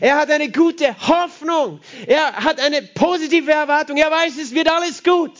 Er 0.00 0.16
hat 0.16 0.30
eine 0.30 0.52
gute 0.52 0.94
Hoffnung. 1.08 1.80
Er 2.06 2.34
hat 2.34 2.60
eine 2.60 2.82
positive 2.82 3.50
Erwartung. 3.50 3.96
Er 3.96 4.10
weiß, 4.10 4.36
es 4.36 4.52
wird 4.52 4.70
alles 4.70 5.02
gut. 5.02 5.32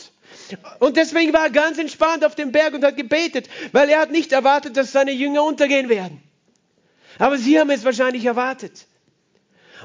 Und 0.79 0.97
deswegen 0.97 1.31
war 1.31 1.43
er 1.43 1.49
ganz 1.51 1.77
entspannt 1.77 2.25
auf 2.25 2.33
dem 2.33 2.51
Berg 2.51 2.73
und 2.73 2.83
hat 2.83 2.97
gebetet, 2.97 3.47
weil 3.71 3.87
er 3.89 3.99
hat 3.99 4.09
nicht 4.09 4.31
erwartet, 4.31 4.75
dass 4.75 4.91
seine 4.91 5.11
Jünger 5.11 5.43
untergehen 5.43 5.89
werden. 5.89 6.23
Aber 7.19 7.37
sie 7.37 7.59
haben 7.59 7.69
es 7.69 7.85
wahrscheinlich 7.85 8.25
erwartet. 8.25 8.87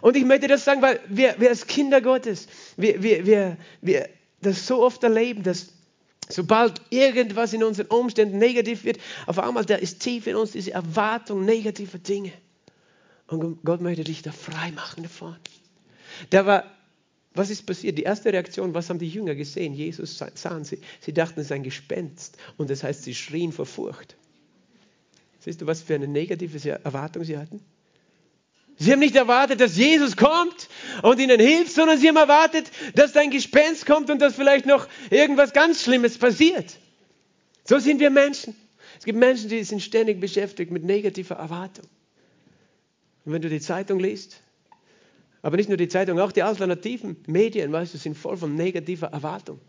Und 0.01 0.17
ich 0.17 0.25
möchte 0.25 0.49
das 0.49 0.65
sagen, 0.65 0.81
weil 0.81 1.01
wir, 1.07 1.35
wir 1.37 1.51
als 1.51 1.67
Kinder 1.67 2.01
Gottes, 2.01 2.49
wir, 2.79 3.03
wir, 3.03 3.27
wir, 3.27 3.59
wir 3.83 4.09
das 4.41 4.67
so 4.67 4.83
oft 4.83 5.05
erleben, 5.05 5.43
dass 5.43 5.74
Sobald 6.29 6.81
irgendwas 6.91 7.53
in 7.53 7.63
unseren 7.63 7.87
Umständen 7.89 8.39
negativ 8.39 8.85
wird, 8.85 8.99
auf 9.27 9.39
einmal 9.39 9.65
da 9.65 9.77
ist 9.77 10.01
tief 10.01 10.27
in 10.27 10.37
uns 10.37 10.53
diese 10.53 10.73
Erwartung 10.73 11.45
negativer 11.45 11.99
Dinge. 11.99 12.33
Und 13.27 13.63
Gott 13.65 13.81
möchte 13.81 14.05
dich 14.05 14.23
da 14.23 14.33
frei 14.33 14.73
machen 14.73 15.03
davon. 15.03 15.37
Da 16.31 16.47
war, 16.47 16.65
was 17.35 17.51
ist 17.51 17.67
passiert? 17.67 17.99
Die 17.99 18.03
erste 18.03 18.33
Reaktion, 18.33 18.75
was 18.75 18.89
haben 18.89 18.99
die 18.99 19.09
Jünger 19.09 19.35
gesehen? 19.35 19.75
Jesus 19.75 20.23
sahen 20.35 20.65
sie. 20.65 20.81
Sie 21.01 21.13
dachten, 21.13 21.41
es 21.41 21.47
ist 21.47 21.53
ein 21.53 21.63
Gespenst. 21.63 22.39
Und 22.57 22.71
das 22.71 22.85
heißt, 22.85 23.03
sie 23.03 23.15
schrien 23.15 23.53
vor 23.53 23.67
Furcht. 23.67 24.17
Siehst 25.41 25.61
du, 25.61 25.67
was 25.67 25.83
für 25.83 25.95
eine 25.95 26.09
negative 26.09 26.71
Erwartung 26.85 27.25
sie 27.25 27.37
hatten? 27.37 27.61
Sie 28.77 28.91
haben 28.91 28.99
nicht 28.99 29.15
erwartet, 29.15 29.61
dass 29.61 29.77
Jesus 29.77 30.17
kommt 30.17 30.69
und 31.03 31.21
ihnen 31.21 31.39
hilft, 31.39 31.73
sondern 31.73 31.99
sie 31.99 32.09
haben 32.09 32.17
erwartet, 32.17 32.71
dass 32.95 33.13
dein 33.13 33.31
Gespenst 33.31 33.87
kommt 33.87 34.11
und 34.11 34.21
dass 34.21 34.35
vielleicht 34.35 34.67
noch 34.67 34.89
irgendwas 35.11 35.53
ganz 35.53 35.83
Schlimmes 35.83 36.19
passiert. 36.19 36.77
So 37.65 37.79
sind 37.79 38.01
wir 38.01 38.11
Menschen. 38.11 38.57
Es 38.99 39.05
gibt 39.05 39.19
Menschen, 39.19 39.49
die 39.49 39.63
sind 39.65 39.81
ständig 39.81 40.21
beschäftigt 40.21 40.71
mit 40.71 40.85
negativer 40.85 41.37
Erwartung. 41.37 41.87
Und 43.25 43.33
wenn 43.33 43.43
du 43.43 43.49
die 43.49 43.61
Zeitung 43.61 44.01
liest, 44.01 44.41
aber 45.43 45.57
nicht 45.57 45.69
nur 45.69 45.77
die 45.77 45.89
Zeitung, 45.89 46.19
auch 46.19 46.33
die 46.33 46.43
alternativen 46.43 47.17
Medien, 47.27 47.71
weißt 47.71 47.95
du, 47.95 47.99
sind 47.99 48.17
voll 48.17 48.37
von 48.37 48.55
negativer 48.55 49.09
Erwartung. 49.09 49.61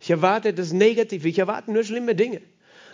Ich 0.00 0.10
erwarte 0.10 0.52
das 0.52 0.72
Negative, 0.72 1.28
ich 1.28 1.38
erwarte 1.38 1.70
nur 1.72 1.84
schlimme 1.84 2.14
Dinge. 2.14 2.42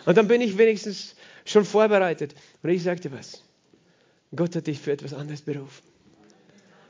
Und 0.05 0.17
dann 0.17 0.27
bin 0.27 0.41
ich 0.41 0.57
wenigstens 0.57 1.15
schon 1.45 1.65
vorbereitet. 1.65 2.35
Und 2.61 2.69
ich 2.69 2.83
sagte 2.83 3.11
was. 3.11 3.43
Gott 4.35 4.55
hat 4.55 4.67
dich 4.67 4.79
für 4.79 4.91
etwas 4.91 5.13
anderes 5.13 5.41
berufen. 5.41 5.83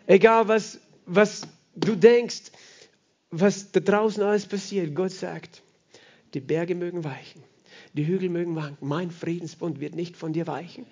Egal, 0.08 0.48
was, 0.48 0.80
was 1.06 1.48
du 1.76 1.96
denkst, 1.96 2.52
was 3.32 3.72
da 3.72 3.80
draußen 3.80 4.24
alles 4.24 4.46
passiert, 4.46 4.96
Gott 4.96 5.12
sagt, 5.12 5.62
die 6.34 6.40
Berge 6.40 6.76
mögen 6.76 7.04
weichen, 7.04 7.44
die 7.94 8.06
Hügel 8.06 8.30
mögen 8.30 8.56
wanken, 8.56 8.88
mein 8.88 9.12
Friedensbund 9.12 9.80
wird 9.80 9.96
nicht 9.96 10.18
von 10.18 10.34
dir 10.34 10.48
weichen, 10.48 10.86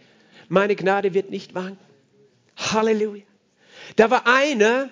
meine 0.49 0.75
Gnade 0.75 1.13
wird 1.13 1.29
nicht 1.29 1.55
wanken. 1.55 1.79
Halleluja. 2.55 3.23
Da 3.95 4.09
war 4.09 4.25
einer, 4.27 4.89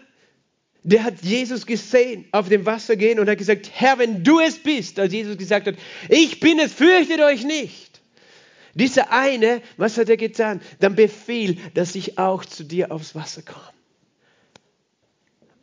der 0.84 1.04
hat 1.04 1.22
Jesus 1.22 1.66
gesehen 1.66 2.26
auf 2.32 2.50
dem 2.50 2.66
Wasser 2.66 2.96
gehen 2.96 3.20
und 3.20 3.30
hat 3.30 3.38
gesagt, 3.38 3.72
Herr, 3.74 3.98
wenn 3.98 4.24
du 4.24 4.40
es 4.40 4.60
bist, 4.60 5.00
als 5.00 5.14
Jesus 5.14 5.38
gesagt 5.38 5.68
hat, 5.68 5.76
ich 6.10 6.40
bin 6.40 6.60
es, 6.60 6.74
fürchtet 6.74 7.22
euch 7.22 7.44
nicht. 7.44 7.95
Dieser 8.76 9.12
eine, 9.12 9.62
was 9.78 9.98
hat 9.98 10.10
er 10.10 10.18
getan? 10.18 10.62
Dann 10.80 10.96
befiehl, 10.96 11.58
dass 11.74 11.96
ich 11.96 12.18
auch 12.18 12.44
zu 12.46 12.64
dir 12.64 12.92
aufs 12.92 13.16
Wasser 13.16 13.42
komme. 13.42 13.74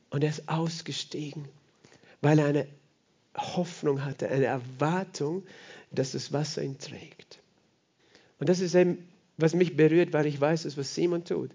Und 0.09 0.25
er 0.25 0.31
ist 0.31 0.49
ausgestiegen, 0.49 1.47
weil 2.23 2.39
er 2.39 2.47
eine 2.47 2.67
Hoffnung 3.37 4.05
hatte, 4.05 4.29
eine 4.29 4.47
Erwartung, 4.47 5.45
dass 5.91 6.13
das 6.13 6.33
Wasser 6.33 6.63
ihn 6.63 6.79
trägt. 6.79 7.39
Und 8.39 8.49
das 8.49 8.61
ist 8.61 8.75
eben, 8.75 9.07
was 9.37 9.55
mich 9.55 9.77
berührt, 9.77 10.15
weil 10.15 10.27
ich 10.27 10.41
weiß, 10.41 10.77
was 10.77 10.95
Simon 10.95 11.25
tut. 11.25 11.51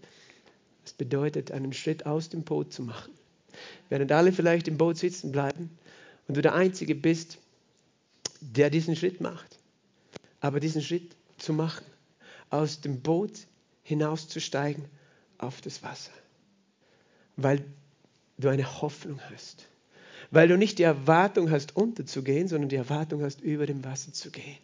Es 0.86 0.94
bedeutet, 0.94 1.52
einen 1.52 1.74
Schritt 1.74 2.06
aus 2.06 2.30
dem 2.30 2.44
Boot 2.44 2.72
zu 2.72 2.84
machen. 2.84 3.14
Während 3.90 4.12
alle 4.12 4.32
vielleicht 4.32 4.68
im 4.68 4.78
Boot 4.78 4.98
sitzen 4.98 5.32
bleiben 5.32 5.72
und 6.28 6.38
du 6.38 6.42
der 6.42 6.54
Einzige 6.54 6.94
bist, 6.94 7.40
der 8.42 8.70
diesen 8.70 8.96
Schritt 8.96 9.22
macht. 9.22 9.58
Aber 10.40 10.60
diesen 10.60 10.82
Schritt 10.82 11.17
zu 11.38 11.54
machen, 11.54 11.86
aus 12.50 12.82
dem 12.82 13.02
Boot 13.02 13.48
hinauszusteigen 13.84 14.86
auf 15.38 15.62
das 15.62 15.84
Wasser. 15.84 16.12
Weil 17.36 17.64
du 18.38 18.50
eine 18.50 18.82
Hoffnung 18.82 19.20
hast. 19.32 19.68
Weil 20.32 20.48
du 20.48 20.58
nicht 20.58 20.80
die 20.80 20.84
Erwartung 20.84 21.52
hast, 21.52 21.76
unterzugehen, 21.76 22.48
sondern 22.48 22.70
die 22.70 22.76
Erwartung 22.76 23.24
hast, 23.24 23.42
über 23.42 23.66
dem 23.66 23.84
Wasser 23.84 24.14
zu 24.14 24.32
gehen. 24.32 24.58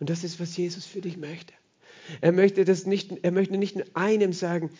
Und 0.00 0.10
das 0.10 0.24
ist, 0.24 0.40
was 0.40 0.56
Jesus 0.56 0.84
für 0.84 1.00
dich 1.00 1.16
möchte. 1.16 1.54
Er 2.20 2.32
möchte, 2.32 2.64
das 2.64 2.84
nicht, 2.84 3.12
er 3.22 3.30
möchte 3.30 3.56
nicht 3.56 3.76
nur 3.76 3.86
einem 3.94 4.32
sagen, 4.32 4.70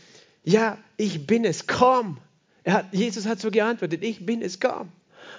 ja, 0.42 0.78
ich 0.96 1.26
bin 1.26 1.44
es, 1.44 1.66
komm. 1.66 2.18
Hat, 2.66 2.92
Jesus 2.92 3.26
hat 3.26 3.40
so 3.40 3.50
geantwortet, 3.50 4.02
ich 4.02 4.26
bin 4.26 4.42
es, 4.42 4.60
komm. 4.60 4.92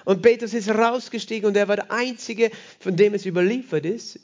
Und 0.04 0.22
Petrus 0.22 0.54
ist 0.54 0.68
rausgestiegen 0.68 1.48
und 1.48 1.56
er 1.56 1.68
war 1.68 1.76
der 1.76 1.92
Einzige, 1.92 2.50
von 2.80 2.96
dem 2.96 3.14
es 3.14 3.26
überliefert 3.26 3.86
ist, 3.86 4.18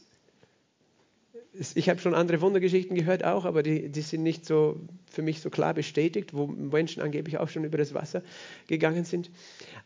ich 1.52 1.88
habe 1.90 2.00
schon 2.00 2.14
andere 2.14 2.40
Wundergeschichten 2.40 2.96
gehört 2.96 3.24
auch, 3.24 3.44
aber 3.44 3.62
die, 3.62 3.90
die 3.90 4.00
sind 4.00 4.22
nicht 4.22 4.46
so 4.46 4.80
für 5.10 5.20
mich 5.20 5.40
so 5.40 5.50
klar 5.50 5.74
bestätigt, 5.74 6.32
wo 6.32 6.46
Menschen 6.46 7.02
angeblich 7.02 7.36
auch 7.38 7.48
schon 7.48 7.64
über 7.64 7.76
das 7.76 7.92
Wasser 7.92 8.22
gegangen 8.68 9.04
sind. 9.04 9.30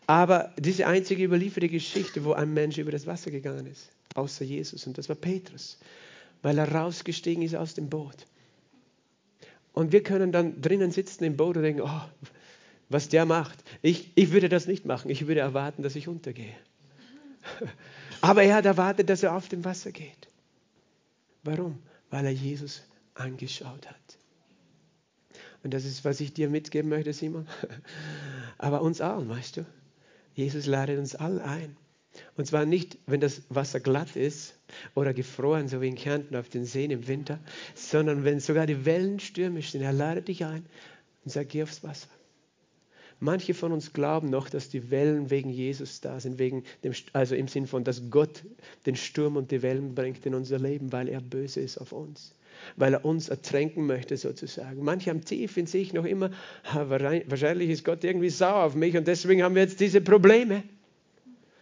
Aber 0.07 0.55
diese 0.59 0.87
einzige 0.87 1.25
überlieferte 1.25 1.69
Geschichte, 1.69 2.25
wo 2.25 2.33
ein 2.33 2.55
Mensch 2.55 2.79
über 2.79 2.93
das 2.93 3.07
Wasser 3.07 3.33
gegangen 3.33 3.67
ist, 3.67 3.91
außer 4.15 4.45
Jesus, 4.45 4.87
und 4.87 4.97
das 4.97 5.09
war 5.09 5.17
Petrus, 5.17 5.79
weil 6.43 6.57
er 6.59 6.71
rausgestiegen 6.71 7.43
ist 7.43 7.57
aus 7.57 7.75
dem 7.75 7.89
Boot. 7.89 8.27
Und 9.73 9.93
wir 9.93 10.03
können 10.03 10.31
dann 10.31 10.61
drinnen 10.63 10.93
sitzen 10.93 11.25
im 11.25 11.37
Boot 11.37 11.57
und 11.57 11.65
denken, 11.65 11.83
oh, 11.83 12.29
was 12.89 13.09
der 13.09 13.27
macht. 13.27 13.59
Ich, 13.83 14.13
ich 14.15 14.31
würde 14.31 14.49
das 14.49 14.67
nicht 14.67 14.87
machen. 14.87 15.11
Ich 15.11 15.27
würde 15.27 15.41
erwarten, 15.41 15.83
dass 15.83 15.97
ich 15.97 16.07
untergehe. 16.07 16.55
Aber 18.21 18.45
er 18.45 18.55
hat 18.55 18.65
erwartet, 18.67 19.11
dass 19.11 19.23
er 19.23 19.35
auf 19.35 19.49
dem 19.49 19.65
Wasser 19.65 19.91
geht. 19.91 20.26
Warum? 21.47 21.79
Weil 22.11 22.27
er 22.27 22.33
Jesus 22.33 22.83
angeschaut 23.15 23.89
hat. 23.89 24.19
Und 25.63 25.75
das 25.75 25.85
ist, 25.85 26.05
was 26.05 26.21
ich 26.21 26.33
dir 26.33 26.49
mitgeben 26.49 26.91
möchte, 26.91 27.13
Simon. 27.13 27.47
Aber 28.59 28.83
uns 28.83 29.01
allen, 29.01 29.29
weißt 29.29 29.59
du? 29.59 29.67
Jesus 30.35 30.67
ladet 30.67 30.99
uns 30.99 31.15
alle 31.15 31.43
ein. 31.43 31.77
Und 32.37 32.47
zwar 32.47 32.65
nicht, 32.65 32.99
wenn 33.07 33.21
das 33.21 33.43
Wasser 33.49 33.81
glatt 33.81 34.17
ist 34.17 34.55
oder 34.95 35.13
gefroren, 35.13 35.69
so 35.69 35.81
wie 35.81 35.89
in 35.89 35.97
Kärnten 35.97 36.37
auf 36.37 36.49
den 36.49 36.65
Seen 36.65 36.91
im 36.91 37.09
Winter, 37.09 37.41
sondern 37.75 38.25
wenn 38.25 38.41
sogar 38.41 38.67
die 38.67 38.85
Wellen 38.85 39.21
stürmisch 39.21 39.71
sind. 39.71 39.83
Er 39.83 39.93
ladet 39.93 40.29
dich 40.29 40.45
ein 40.45 40.65
und 41.25 41.31
sagt, 41.31 41.51
geh 41.51 41.63
aufs 41.63 41.83
Wasser. 41.83 42.09
Manche 43.19 43.55
von 43.55 43.73
uns 43.73 43.95
glauben 43.95 44.29
noch, 44.29 44.51
dass 44.51 44.69
die 44.69 44.91
Wellen 44.91 45.31
wegen 45.31 45.49
Jesus 45.49 46.01
da 46.01 46.21
sind, 46.21 46.39
wegen 46.39 46.65
dem, 46.85 46.93
also 47.15 47.35
im 47.35 47.49
Sinn 47.49 47.67
von, 47.67 47.83
dass 47.83 48.11
Gott 48.11 48.45
den 48.85 48.95
Sturm 48.95 49.37
und 49.37 49.51
die 49.51 49.63
Wellen 49.63 49.95
bringt 49.95 50.27
in 50.27 50.35
unser 50.35 50.59
Leben, 50.59 50.93
weil 50.93 51.09
er 51.09 51.23
böse 51.23 51.61
ist 51.61 51.79
auf 51.79 51.93
uns, 51.93 52.35
weil 52.77 52.93
er 52.93 53.05
uns 53.07 53.31
ertränken 53.31 53.87
möchte 53.87 54.19
sozusagen. 54.19 54.85
Manche 54.85 55.11
haben 55.11 55.25
tief 55.25 55.57
in 55.57 55.67
sich 55.67 55.95
noch 55.95 56.05
immer, 56.05 56.31
wahrscheinlich 56.75 57.71
ist 57.71 57.85
Gott 57.85 58.05
irgendwie 58.05 58.29
sauer 58.29 58.65
auf 58.65 58.75
mich 58.75 58.95
und 58.97 59.07
deswegen 59.07 59.43
haben 59.43 59.55
wir 59.55 59.63
jetzt 59.63 59.81
diese 59.81 60.03
Probleme. 60.03 60.63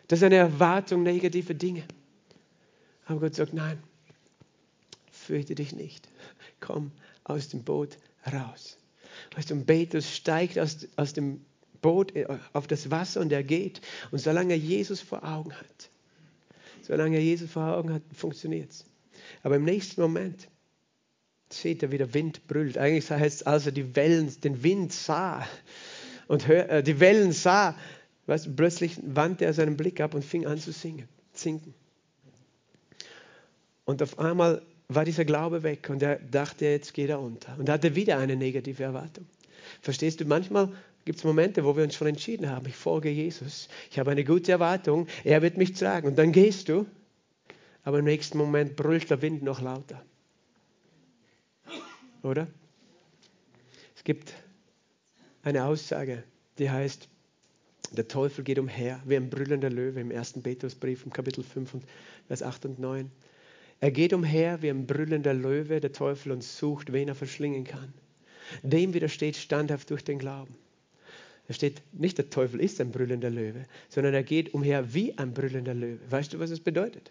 Das 0.08 0.18
ist 0.18 0.24
eine 0.24 0.36
Erwartung 0.36 1.04
negativer 1.04 1.54
Dinge. 1.54 1.84
Aber 3.06 3.20
Gott 3.20 3.36
sagt, 3.36 3.54
nein, 3.54 3.78
fürchte 5.10 5.54
dich 5.54 5.74
nicht. 5.74 6.08
Komm 6.60 6.90
aus 7.22 7.48
dem 7.48 7.62
Boot 7.62 7.96
raus. 8.32 8.76
Weißt 9.34 9.50
du, 9.50 9.56
Petrus 9.64 10.14
steigt 10.14 10.58
aus, 10.58 10.86
aus 10.96 11.12
dem 11.12 11.44
Boot 11.80 12.14
äh, 12.16 12.26
auf 12.52 12.66
das 12.66 12.90
Wasser 12.90 13.20
und 13.20 13.32
er 13.32 13.42
geht. 13.42 13.80
Und 14.10 14.18
solange 14.18 14.54
er 14.54 14.58
Jesus 14.58 15.00
vor 15.00 15.24
Augen 15.24 15.52
hat, 15.52 15.90
solange 16.82 17.16
er 17.16 17.22
Jesus 17.22 17.50
vor 17.50 17.76
Augen 17.76 17.92
hat, 17.92 18.02
funktioniert 18.14 18.70
es. 18.70 18.84
Aber 19.42 19.56
im 19.56 19.64
nächsten 19.64 20.00
Moment 20.00 20.48
sieht 21.50 21.82
er, 21.82 21.92
wie 21.92 21.98
der 21.98 22.14
Wind 22.14 22.46
brüllt. 22.46 22.78
Eigentlich 22.78 23.10
heißt 23.10 23.42
es, 23.42 23.46
als 23.46 23.66
er 23.66 23.72
die 23.72 23.94
Wellen, 23.96 24.34
den 24.40 24.62
Wind 24.62 24.92
sah 24.92 25.46
und 26.26 26.48
hör, 26.48 26.68
äh, 26.70 26.82
die 26.82 27.00
Wellen 27.00 27.32
sah, 27.32 27.76
weißt 28.26 28.56
plötzlich 28.56 28.98
wandte 29.02 29.44
er 29.44 29.52
seinen 29.52 29.76
Blick 29.76 30.00
ab 30.00 30.14
und 30.14 30.24
fing 30.24 30.46
an 30.46 30.58
zu 30.58 30.72
singen, 30.72 31.08
sinken. 31.32 31.74
Und 33.84 34.02
auf 34.02 34.18
einmal 34.18 34.62
war 34.94 35.04
dieser 35.04 35.24
Glaube 35.24 35.62
weg 35.62 35.88
und 35.90 36.02
er 36.02 36.16
dachte, 36.16 36.66
jetzt 36.66 36.94
geht 36.94 37.10
er 37.10 37.20
unter. 37.20 37.56
Und 37.58 37.68
hatte 37.68 37.94
wieder 37.94 38.18
eine 38.18 38.36
negative 38.36 38.82
Erwartung. 38.82 39.26
Verstehst 39.80 40.20
du, 40.20 40.24
manchmal 40.24 40.72
gibt 41.04 41.18
es 41.18 41.24
Momente, 41.24 41.64
wo 41.64 41.76
wir 41.76 41.84
uns 41.84 41.94
schon 41.94 42.08
entschieden 42.08 42.48
haben, 42.48 42.66
ich 42.66 42.76
folge 42.76 43.10
Jesus, 43.10 43.68
ich 43.90 43.98
habe 43.98 44.10
eine 44.10 44.24
gute 44.24 44.52
Erwartung, 44.52 45.06
er 45.22 45.42
wird 45.42 45.56
mich 45.56 45.72
tragen. 45.72 46.08
Und 46.08 46.18
dann 46.18 46.32
gehst 46.32 46.68
du, 46.68 46.86
aber 47.82 47.98
im 47.98 48.04
nächsten 48.04 48.38
Moment 48.38 48.76
brüllt 48.76 49.10
der 49.10 49.20
Wind 49.22 49.42
noch 49.42 49.60
lauter. 49.60 50.02
Oder? 52.22 52.46
Es 53.94 54.04
gibt 54.04 54.32
eine 55.42 55.64
Aussage, 55.64 56.24
die 56.58 56.70
heißt, 56.70 57.08
der 57.92 58.08
Teufel 58.08 58.42
geht 58.44 58.58
umher 58.58 59.00
wie 59.04 59.16
ein 59.16 59.30
brüllender 59.30 59.70
Löwe 59.70 60.00
im 60.00 60.10
ersten 60.10 60.42
Petrusbrief 60.42 61.04
im 61.04 61.12
Kapitel 61.12 61.44
5 61.44 61.74
und 61.74 61.84
Vers 62.26 62.42
8 62.42 62.64
und 62.64 62.78
9. 62.78 63.10
Er 63.80 63.90
geht 63.90 64.12
umher 64.12 64.62
wie 64.62 64.70
ein 64.70 64.86
brüllender 64.86 65.34
Löwe, 65.34 65.80
der 65.80 65.92
Teufel, 65.92 66.32
und 66.32 66.42
sucht, 66.42 66.92
wen 66.92 67.08
er 67.08 67.14
verschlingen 67.14 67.64
kann. 67.64 67.92
Dem 68.62 68.94
widersteht 68.94 69.36
standhaft 69.36 69.90
durch 69.90 70.04
den 70.04 70.18
Glauben. 70.18 70.54
Da 71.48 71.54
steht 71.54 71.82
nicht, 71.92 72.16
der 72.16 72.30
Teufel 72.30 72.60
ist 72.60 72.80
ein 72.80 72.90
brüllender 72.90 73.30
Löwe, 73.30 73.66
sondern 73.88 74.14
er 74.14 74.22
geht 74.22 74.54
umher 74.54 74.94
wie 74.94 75.16
ein 75.18 75.34
brüllender 75.34 75.74
Löwe. 75.74 76.00
Weißt 76.08 76.32
du, 76.32 76.38
was 76.38 76.50
das 76.50 76.60
bedeutet? 76.60 77.10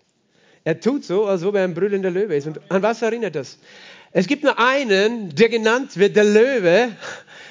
Er 0.64 0.80
tut 0.80 1.04
so, 1.04 1.26
als 1.26 1.44
ob 1.44 1.56
er 1.56 1.66
ein 1.66 1.74
brüllender 1.74 2.10
Löwe 2.10 2.36
ist. 2.36 2.48
Und 2.48 2.60
an 2.72 2.82
was 2.82 3.02
erinnert 3.02 3.36
das? 3.36 3.60
Es 4.12 4.28
gibt 4.28 4.44
nur 4.44 4.58
einen, 4.58 5.36
der 5.36 5.50
genannt 5.50 5.98
wird, 5.98 6.16
der 6.16 6.24
Löwe. 6.24 6.96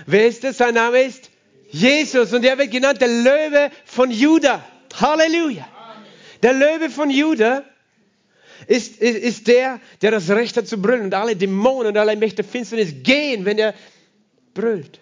Wer 0.06 0.26
ist 0.26 0.44
das? 0.44 0.56
Sein 0.56 0.74
Name 0.74 1.02
ist 1.02 1.30
Jesus. 1.70 2.32
Und 2.32 2.44
er 2.44 2.56
wird 2.58 2.70
genannt 2.70 3.00
der 3.00 3.08
Löwe 3.08 3.70
von 3.84 4.10
Juda. 4.10 4.64
Halleluja. 4.94 5.68
Der 6.42 6.54
Löwe 6.54 6.90
von 6.90 7.10
Juda 7.10 7.64
ist, 8.66 8.96
ist, 8.96 9.18
ist 9.18 9.46
der, 9.46 9.80
der 10.00 10.10
das 10.10 10.28
Recht 10.30 10.56
hat 10.56 10.66
zu 10.66 10.80
brüllen. 10.80 11.02
Und 11.02 11.14
alle 11.14 11.36
Dämonen 11.36 11.88
und 11.88 11.96
alle 11.96 12.16
Mächte 12.16 12.44
Finsternis 12.44 12.94
gehen, 13.02 13.44
wenn 13.44 13.58
er 13.58 13.74
brüllt. 14.54 15.00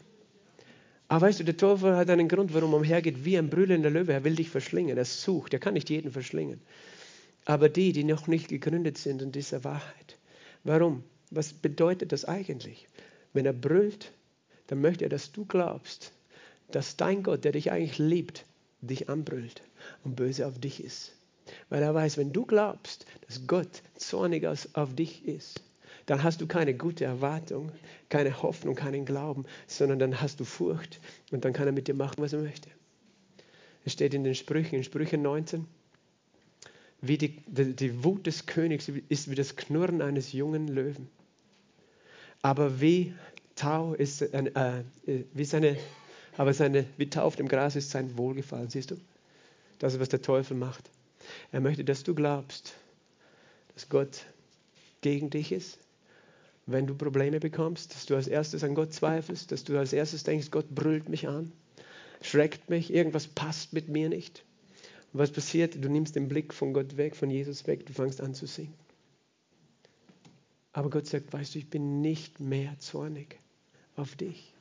Aber 1.08 1.26
weißt 1.26 1.40
du, 1.40 1.44
der 1.44 1.56
Teufel 1.56 1.96
hat 1.96 2.08
einen 2.08 2.28
Grund, 2.28 2.54
warum 2.54 2.72
er 2.72 2.76
umhergeht 2.78 3.24
wie 3.24 3.36
ein 3.36 3.50
brüllender 3.50 3.90
Löwe. 3.90 4.12
Er 4.12 4.24
will 4.24 4.36
dich 4.36 4.48
verschlingen. 4.48 4.96
Er 4.96 5.04
sucht. 5.04 5.52
Er 5.52 5.58
kann 5.58 5.74
nicht 5.74 5.90
jeden 5.90 6.12
verschlingen. 6.12 6.60
Aber 7.44 7.68
die, 7.68 7.92
die 7.92 8.04
noch 8.04 8.26
nicht 8.26 8.48
gegründet 8.48 8.96
sind 8.98 9.22
in 9.22 9.32
dieser 9.32 9.64
Wahrheit. 9.64 10.18
Warum? 10.62 11.02
Was 11.30 11.52
bedeutet 11.52 12.12
das 12.12 12.24
eigentlich? 12.24 12.86
Wenn 13.32 13.46
er 13.46 13.52
brüllt, 13.52 14.12
dann 14.66 14.80
möchte 14.80 15.04
er, 15.04 15.10
dass 15.10 15.32
du 15.32 15.44
glaubst, 15.44 16.12
dass 16.70 16.96
dein 16.96 17.22
Gott, 17.22 17.44
der 17.44 17.52
dich 17.52 17.72
eigentlich 17.72 17.98
liebt, 17.98 18.44
dich 18.80 19.08
anbrüllt 19.08 19.62
und 20.04 20.16
böse 20.16 20.46
auf 20.46 20.58
dich 20.58 20.82
ist. 20.82 21.12
Weil 21.68 21.82
er 21.82 21.94
weiß, 21.94 22.16
wenn 22.16 22.32
du 22.32 22.44
glaubst, 22.46 23.06
dass 23.26 23.46
Gott 23.46 23.82
zornig 23.96 24.46
auf 24.46 24.94
dich 24.94 25.26
ist, 25.26 25.62
dann 26.06 26.22
hast 26.22 26.40
du 26.40 26.46
keine 26.46 26.74
gute 26.74 27.04
Erwartung, 27.04 27.70
keine 28.08 28.42
Hoffnung, 28.42 28.74
keinen 28.74 29.04
Glauben, 29.04 29.44
sondern 29.66 29.98
dann 29.98 30.20
hast 30.20 30.40
du 30.40 30.44
Furcht 30.44 31.00
und 31.30 31.44
dann 31.44 31.52
kann 31.52 31.66
er 31.66 31.72
mit 31.72 31.88
dir 31.88 31.94
machen, 31.94 32.16
was 32.18 32.32
er 32.32 32.40
möchte. 32.40 32.68
Es 33.84 33.92
steht 33.92 34.14
in 34.14 34.24
den 34.24 34.34
Sprüchen, 34.34 34.76
in 34.76 34.84
Sprüche 34.84 35.18
19, 35.18 35.66
wie 37.00 37.16
die, 37.16 37.36
die, 37.46 37.74
die 37.74 38.04
Wut 38.04 38.26
des 38.26 38.46
Königs 38.46 38.90
ist 39.08 39.30
wie 39.30 39.34
das 39.34 39.56
Knurren 39.56 40.02
eines 40.02 40.32
jungen 40.32 40.68
Löwen. 40.68 41.08
Aber 42.42 42.80
wie 42.80 43.14
Tau 43.54 43.94
ist, 43.94 44.22
äh, 44.22 44.84
wie 45.32 45.44
seine, 45.44 45.76
aber 46.36 46.54
seine, 46.54 46.86
wie 46.96 47.10
Tau 47.10 47.22
auf 47.22 47.36
dem 47.36 47.48
Gras 47.48 47.76
ist 47.76 47.90
sein 47.90 48.16
Wohlgefallen, 48.16 48.70
siehst 48.70 48.90
du? 48.90 48.96
Das 49.78 49.94
ist, 49.94 50.00
was 50.00 50.08
der 50.08 50.22
Teufel 50.22 50.56
macht. 50.56 50.90
Er 51.52 51.60
möchte, 51.60 51.84
dass 51.84 52.02
du 52.02 52.14
glaubst, 52.14 52.74
dass 53.74 53.88
Gott 53.88 54.26
gegen 55.00 55.30
dich 55.30 55.52
ist. 55.52 55.78
Wenn 56.66 56.86
du 56.86 56.94
Probleme 56.94 57.40
bekommst, 57.40 57.94
dass 57.94 58.06
du 58.06 58.14
als 58.14 58.28
erstes 58.28 58.62
an 58.62 58.74
Gott 58.74 58.92
zweifelst, 58.92 59.50
dass 59.50 59.64
du 59.64 59.78
als 59.78 59.92
erstes 59.92 60.22
denkst, 60.22 60.50
Gott 60.50 60.68
brüllt 60.70 61.08
mich 61.08 61.26
an, 61.26 61.52
schreckt 62.22 62.70
mich, 62.70 62.92
irgendwas 62.92 63.26
passt 63.26 63.72
mit 63.72 63.88
mir 63.88 64.08
nicht. 64.08 64.44
Und 65.12 65.20
was 65.20 65.32
passiert? 65.32 65.82
Du 65.82 65.88
nimmst 65.88 66.14
den 66.14 66.28
Blick 66.28 66.54
von 66.54 66.72
Gott 66.72 66.96
weg, 66.96 67.16
von 67.16 67.30
Jesus 67.30 67.66
weg, 67.66 67.86
du 67.86 67.92
fängst 67.92 68.20
an 68.20 68.34
zu 68.34 68.46
singen. 68.46 68.74
Aber 70.72 70.90
Gott 70.90 71.06
sagt, 71.06 71.32
weißt 71.32 71.54
du, 71.54 71.58
ich 71.58 71.68
bin 71.68 72.00
nicht 72.00 72.38
mehr 72.38 72.78
zornig 72.78 73.38
auf 73.96 74.14
dich. 74.14 74.54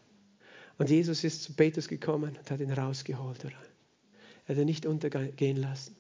Und 0.80 0.90
Jesus 0.90 1.24
ist 1.24 1.44
zu 1.44 1.54
Petrus 1.54 1.88
gekommen 1.88 2.36
und 2.38 2.50
hat 2.50 2.60
ihn 2.62 2.72
rausgeholt. 2.72 3.46
Oder? 3.46 3.54
Er 4.48 4.56
hat 4.56 4.62
ihn 4.62 4.66
nicht 4.66 4.86
untergehen 4.86 5.58
lassen. 5.58 5.96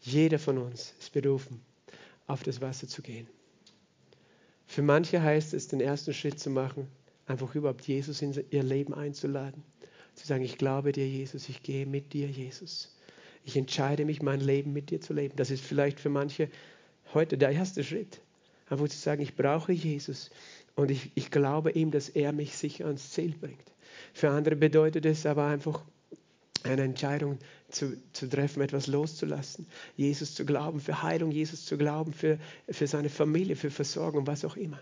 Jeder 0.00 0.38
von 0.38 0.58
uns 0.58 0.94
ist 0.98 1.12
berufen, 1.12 1.60
auf 2.26 2.42
das 2.42 2.60
Wasser 2.60 2.88
zu 2.88 3.02
gehen. 3.02 3.26
Für 4.66 4.82
manche 4.82 5.20
heißt 5.22 5.52
es, 5.54 5.68
den 5.68 5.80
ersten 5.80 6.14
Schritt 6.14 6.38
zu 6.38 6.48
machen, 6.48 6.86
einfach 7.26 7.54
überhaupt 7.54 7.86
Jesus 7.86 8.22
in 8.22 8.34
ihr 8.50 8.62
Leben 8.62 8.94
einzuladen. 8.94 9.62
Zu 10.14 10.26
sagen, 10.26 10.44
ich 10.44 10.58
glaube 10.58 10.92
dir, 10.92 11.08
Jesus, 11.08 11.48
ich 11.48 11.62
gehe 11.62 11.86
mit 11.86 12.12
dir, 12.12 12.28
Jesus. 12.28 12.96
Ich 13.44 13.56
entscheide 13.56 14.04
mich, 14.04 14.22
mein 14.22 14.40
Leben 14.40 14.72
mit 14.72 14.90
dir 14.90 15.00
zu 15.00 15.12
leben. 15.12 15.36
Das 15.36 15.50
ist 15.50 15.64
vielleicht 15.64 15.98
für 16.00 16.10
manche 16.10 16.48
heute 17.14 17.36
der 17.38 17.50
erste 17.50 17.82
Schritt. 17.84 18.20
Einfach 18.68 18.88
zu 18.88 18.98
sagen, 18.98 19.22
ich 19.22 19.34
brauche 19.34 19.72
Jesus 19.72 20.30
und 20.76 20.90
ich, 20.90 21.10
ich 21.14 21.30
glaube 21.30 21.72
ihm, 21.72 21.90
dass 21.90 22.08
er 22.08 22.32
mich 22.32 22.56
sicher 22.56 22.86
ans 22.86 23.10
Ziel 23.10 23.34
bringt. 23.40 23.72
Für 24.12 24.30
andere 24.30 24.56
bedeutet 24.56 25.04
es 25.04 25.26
aber 25.26 25.46
einfach, 25.46 25.82
eine 26.64 26.82
Entscheidung 26.82 27.38
zu, 27.70 27.96
zu 28.12 28.28
treffen, 28.28 28.62
etwas 28.62 28.86
loszulassen, 28.86 29.66
Jesus 29.96 30.34
zu 30.34 30.44
glauben, 30.44 30.80
für 30.80 31.02
Heilung 31.02 31.30
Jesus 31.30 31.64
zu 31.64 31.78
glauben, 31.78 32.12
für, 32.12 32.38
für 32.68 32.86
seine 32.86 33.08
Familie, 33.08 33.56
für 33.56 33.70
Versorgung, 33.70 34.26
was 34.26 34.44
auch 34.44 34.56
immer. 34.56 34.80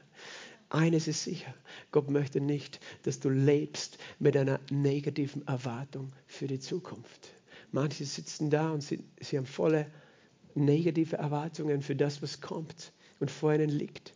Eines 0.71 1.09
ist 1.09 1.25
sicher, 1.25 1.55
Gott 1.93 2.11
möchte 2.11 2.41
nicht, 2.41 2.81
dass 3.05 3.21
du 3.21 3.31
lebst 3.31 3.99
mit 4.19 4.37
einer 4.37 4.61
negativen 4.71 5.47
Erwartung 5.47 6.13
für 6.27 6.47
die 6.47 6.59
Zukunft. 6.59 7.33
Manche 7.73 8.05
sitzen 8.05 8.51
da 8.51 8.71
und 8.71 8.83
sie, 8.83 9.03
sie 9.21 9.39
haben 9.39 9.47
volle 9.47 9.87
negative 10.55 11.17
Erwartungen 11.17 11.81
für 11.81 11.97
das, 11.97 12.21
was 12.23 12.41
kommt 12.41 12.93
und 13.21 13.31
vor 13.31 13.55
ihnen 13.55 13.71
liegt. 13.71 14.13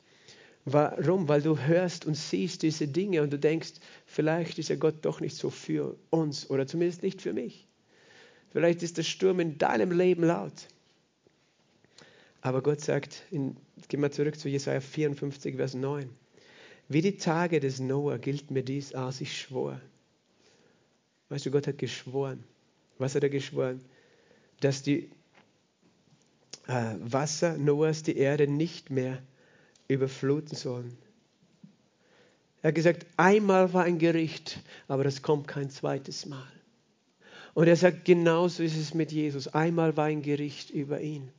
Warum? 0.65 1.29
Weil 1.29 1.43
du 1.43 1.59
hörst 1.59 2.07
und 2.07 2.15
siehst 2.15 2.63
diese 2.63 2.87
Dinge 2.87 3.23
und 3.23 3.33
du 3.33 3.39
denkst, 3.39 3.73
vielleicht 4.07 4.59
ist 4.59 4.69
ja 4.69 4.77
Gott 4.77 4.97
doch 5.03 5.21
nicht 5.21 5.37
so 5.37 5.51
für 5.51 5.97
uns 6.11 6.49
oder 6.49 6.67
zumindest 6.67 7.03
nicht 7.03 7.21
für 7.21 7.33
mich. 7.33 7.67
Vielleicht 8.51 8.83
ist 8.83 8.99
der 8.99 9.03
Sturm 9.03 9.41
in 9.41 9.59
deinem 9.59 9.91
Leben 9.91 10.25
laut. 10.25 10.69
Aber 12.43 12.63
Gott 12.63 12.81
sagt, 12.81 13.23
in, 13.31 13.57
gehen 13.89 14.01
wir 14.01 14.11
zurück 14.11 14.39
zu 14.39 14.49
Jesaja 14.49 14.81
54, 14.81 15.57
Vers 15.57 15.75
9. 15.75 16.09
Wie 16.89 17.01
die 17.01 17.17
Tage 17.17 17.61
des 17.61 17.81
Noah 17.81 18.19
gilt 18.19 18.51
mir 18.51 18.63
dies, 18.63 18.95
als 18.95 19.21
ich 19.21 19.41
schwor. 19.41 19.81
Weißt 21.29 21.47
du, 21.47 21.51
Gott 21.51 21.67
hat 21.67 21.79
geschworen. 21.79 22.45
Was 22.99 23.15
hat 23.15 23.23
er 23.23 23.31
geschworen? 23.31 23.81
dass 24.63 24.83
die 24.83 25.11
äh, 26.69 26.95
Wasser 27.01 27.59
Noahs 27.59 28.03
die 28.03 28.17
Erde 28.17 28.47
nicht 28.47 28.91
mehr 28.91 29.23
überfluten 29.93 30.57
sollen. 30.57 30.97
Er 32.63 32.69
hat 32.69 32.75
gesagt, 32.77 33.07
einmal 33.17 33.73
war 33.73 33.85
ein 33.85 33.99
Gericht, 33.99 34.61
aber 34.89 35.03
das 35.05 35.23
kommt 35.23 35.49
kein 35.49 35.71
zweites 35.71 36.27
Mal. 36.27 36.47
Und 37.55 37.67
er 37.67 37.77
sagt, 37.77 38.05
genauso 38.05 38.63
ist 38.63 38.77
es 38.77 38.95
mit 38.95 39.13
Jesus. 39.13 39.49
Einmal 39.49 39.97
war 39.97 40.07
ein 40.07 40.23
Gericht 40.23 40.71
über 40.71 41.01
ihn. 41.01 41.31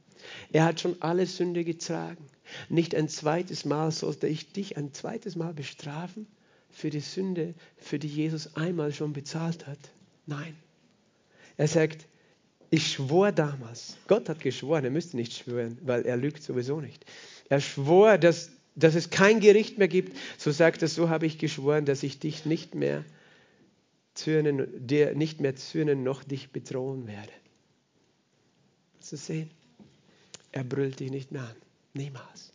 Er 0.51 0.65
hat 0.65 0.79
schon 0.79 1.01
alle 1.01 1.25
Sünde 1.25 1.63
getragen. 1.63 2.25
Nicht 2.69 2.93
ein 2.93 3.09
zweites 3.09 3.65
Mal 3.65 3.91
sollte 3.91 4.27
ich 4.27 4.51
dich 4.51 4.77
ein 4.77 4.93
zweites 4.93 5.35
Mal 5.35 5.53
bestrafen 5.53 6.27
für 6.69 6.89
die 6.89 6.99
Sünde, 6.99 7.53
für 7.77 7.99
die 7.99 8.07
Jesus 8.07 8.55
einmal 8.55 8.93
schon 8.93 9.13
bezahlt 9.13 9.65
hat. 9.65 9.79
Nein. 10.25 10.55
Er 11.57 11.67
sagt, 11.67 12.05
ich 12.69 12.91
schwor 12.91 13.31
damals, 13.31 13.97
Gott 14.07 14.27
hat 14.29 14.39
geschworen, 14.39 14.83
er 14.83 14.89
müsste 14.89 15.15
nicht 15.15 15.33
schwören, 15.33 15.77
weil 15.83 16.05
er 16.05 16.17
lügt 16.17 16.41
sowieso 16.41 16.81
nicht. 16.81 17.05
Er 17.49 17.61
schwor, 17.61 18.17
dass, 18.17 18.51
dass 18.75 18.95
es 18.95 19.09
kein 19.09 19.39
Gericht 19.39 19.77
mehr 19.77 19.87
gibt. 19.87 20.17
So 20.37 20.51
sagt 20.51 20.81
er, 20.81 20.87
so 20.87 21.09
habe 21.09 21.25
ich 21.25 21.37
geschworen, 21.37 21.85
dass 21.85 22.03
ich 22.03 22.19
dich 22.19 22.45
nicht 22.45 22.75
mehr 22.75 23.03
zürnen, 24.13 24.67
dir 24.85 25.15
nicht 25.15 25.41
mehr 25.41 25.55
zürnen 25.55 26.03
noch 26.03 26.23
dich 26.23 26.51
bedrohen 26.51 27.07
werde. 27.07 27.31
Zu 28.99 29.17
sehen, 29.17 29.49
er 30.51 30.63
brüllt 30.63 30.99
dich 30.99 31.11
nicht 31.11 31.31
mehr 31.31 31.43
an. 31.43 31.55
Niemals. 31.93 32.53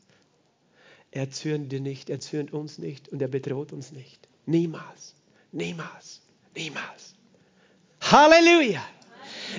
Er 1.10 1.30
zürnt 1.30 1.72
dir 1.72 1.80
nicht, 1.80 2.10
er 2.10 2.20
zürnt 2.20 2.52
uns 2.52 2.78
nicht 2.78 3.08
und 3.08 3.20
er 3.22 3.28
bedroht 3.28 3.72
uns 3.72 3.92
nicht. 3.92 4.28
Niemals. 4.46 5.14
Niemals. 5.52 6.20
Niemals. 6.54 7.14
Halleluja! 8.00 8.82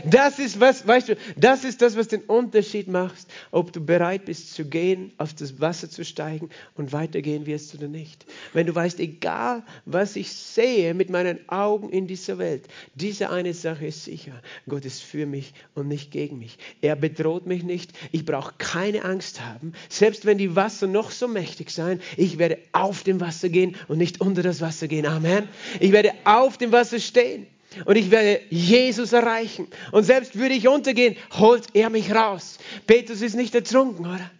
Das 0.05 0.39
ist 0.39 0.59
was, 0.59 0.87
weißt 0.87 1.09
du, 1.09 1.17
das 1.35 1.63
ist 1.63 1.81
das, 1.81 1.95
was 1.95 2.07
den 2.07 2.21
Unterschied 2.21 2.87
macht, 2.87 3.27
ob 3.51 3.73
du 3.73 3.81
bereit 3.83 4.25
bist 4.25 4.53
zu 4.53 4.65
gehen, 4.65 5.11
auf 5.17 5.33
das 5.33 5.59
Wasser 5.59 5.89
zu 5.89 6.05
steigen 6.05 6.49
und 6.75 6.91
weitergehen 6.91 7.45
wirst 7.45 7.73
oder 7.75 7.87
nicht. 7.87 8.25
Wenn 8.53 8.67
du 8.67 8.75
weißt, 8.75 8.99
egal 8.99 9.63
was 9.85 10.15
ich 10.15 10.31
sehe 10.31 10.93
mit 10.93 11.09
meinen 11.09 11.47
Augen 11.49 11.89
in 11.89 12.07
dieser 12.07 12.37
Welt, 12.37 12.65
diese 12.95 13.29
eine 13.29 13.53
Sache 13.53 13.87
ist 13.87 14.05
sicher. 14.05 14.41
Gott 14.67 14.85
ist 14.85 15.01
für 15.01 15.25
mich 15.25 15.53
und 15.75 15.87
nicht 15.87 16.11
gegen 16.11 16.39
mich. 16.39 16.57
Er 16.81 16.95
bedroht 16.95 17.45
mich 17.45 17.63
nicht. 17.63 17.91
Ich 18.11 18.25
brauche 18.25 18.53
keine 18.57 19.03
Angst 19.05 19.41
haben. 19.41 19.73
Selbst 19.89 20.25
wenn 20.25 20.37
die 20.37 20.55
Wasser 20.55 20.87
noch 20.87 21.11
so 21.11 21.27
mächtig 21.27 21.71
sein, 21.71 22.01
ich 22.17 22.37
werde 22.37 22.57
auf 22.71 23.03
dem 23.03 23.19
Wasser 23.19 23.49
gehen 23.49 23.75
und 23.87 23.97
nicht 23.97 24.21
unter 24.21 24.43
das 24.43 24.61
Wasser 24.61 24.87
gehen. 24.87 25.05
Amen. 25.05 25.47
Ich 25.79 25.91
werde 25.91 26.13
auf 26.25 26.57
dem 26.57 26.71
Wasser 26.71 26.99
stehen. 26.99 27.47
Und 27.85 27.95
ich 27.95 28.11
werde 28.11 28.41
Jesus 28.49 29.13
erreichen. 29.13 29.67
Und 29.91 30.03
selbst 30.03 30.37
würde 30.37 30.55
ich 30.55 30.67
untergehen, 30.67 31.15
holt 31.37 31.67
er 31.73 31.89
mich 31.89 32.13
raus. 32.13 32.57
Petrus 32.87 33.21
ist 33.21 33.35
nicht 33.35 33.53
ertrunken, 33.53 34.05
oder? 34.05 34.31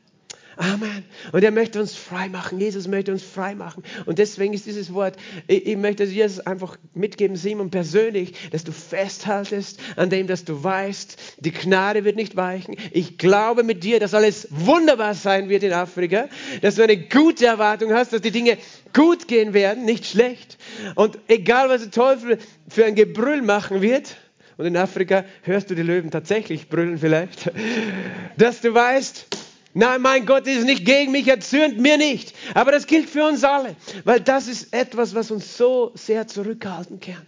Amen. 0.60 1.06
Und 1.32 1.42
er 1.42 1.52
möchte 1.52 1.80
uns 1.80 1.96
frei 1.96 2.28
machen. 2.28 2.60
Jesus 2.60 2.86
möchte 2.90 3.14
uns 3.14 3.24
frei 3.24 3.56
machen. 3.56 3.82
Und 4.06 4.20
deswegen 4.20 4.54
ist 4.54 4.66
dieses 4.66 4.94
Wort, 4.94 5.16
ich, 5.48 5.66
ich 5.66 5.78
möchte 5.78 6.06
dir 6.06 6.26
das 6.26 6.46
einfach 6.46 6.76
mitgeben, 6.94 7.38
Simon, 7.38 7.72
persönlich, 7.72 8.34
dass 8.52 8.66
du 8.66 8.74
festhaltest 8.74 9.80
an 9.96 10.10
dem, 10.10 10.28
dass 10.28 10.44
du 10.44 10.62
weißt, 10.62 11.16
die 11.40 11.52
Gnade 11.52 12.04
wird 12.04 12.18
nicht 12.18 12.36
weichen. 12.36 12.76
Ich 12.92 13.18
glaube 13.18 13.64
mit 13.64 13.86
dir, 13.86 14.02
dass 14.02 14.14
alles 14.14 14.50
wunderbar 14.50 15.14
sein 15.14 15.48
wird 15.48 15.64
in 15.64 15.72
Afrika, 15.72 16.28
dass 16.62 16.76
du 16.76 16.84
eine 16.84 16.98
gute 16.98 17.46
Erwartung 17.46 17.94
hast, 17.94 18.12
dass 18.12 18.20
die 18.20 18.32
Dinge 18.32 18.58
gut 18.94 19.30
gehen 19.30 19.54
werden, 19.54 19.86
nicht 19.86 20.06
schlecht. 20.06 20.58
Und 20.96 21.18
egal, 21.30 21.70
was 21.70 21.84
der 21.84 21.92
Teufel 21.92 22.38
für 22.68 22.84
ein 22.84 22.96
Gebrüll 22.96 23.42
machen 23.44 23.82
wird, 23.82 24.18
und 24.58 24.66
in 24.66 24.76
Afrika 24.76 25.24
hörst 25.44 25.70
du 25.70 25.76
die 25.76 25.84
Löwen 25.84 26.12
tatsächlich 26.12 26.68
brüllen 26.68 26.98
vielleicht, 26.98 27.50
dass 28.38 28.60
du 28.60 28.74
weißt, 28.74 29.26
Nein, 29.74 30.02
mein 30.02 30.26
Gott 30.26 30.48
ist 30.48 30.66
nicht 30.66 30.86
gegen 30.86 31.12
mich, 31.12 31.28
er 31.28 31.40
zürnt 31.40 31.80
mir 31.80 31.98
nicht. 31.98 32.34
Aber 32.56 32.72
das 32.72 32.88
gilt 32.88 33.10
für 33.10 33.26
uns 33.26 33.44
alle, 33.44 33.76
weil 34.04 34.20
das 34.20 34.48
ist 34.48 34.74
etwas, 34.74 35.14
was 35.14 35.30
uns 35.32 35.58
so 35.58 35.92
sehr 35.96 36.28
zurückhalten 36.28 37.00
kann. 37.00 37.26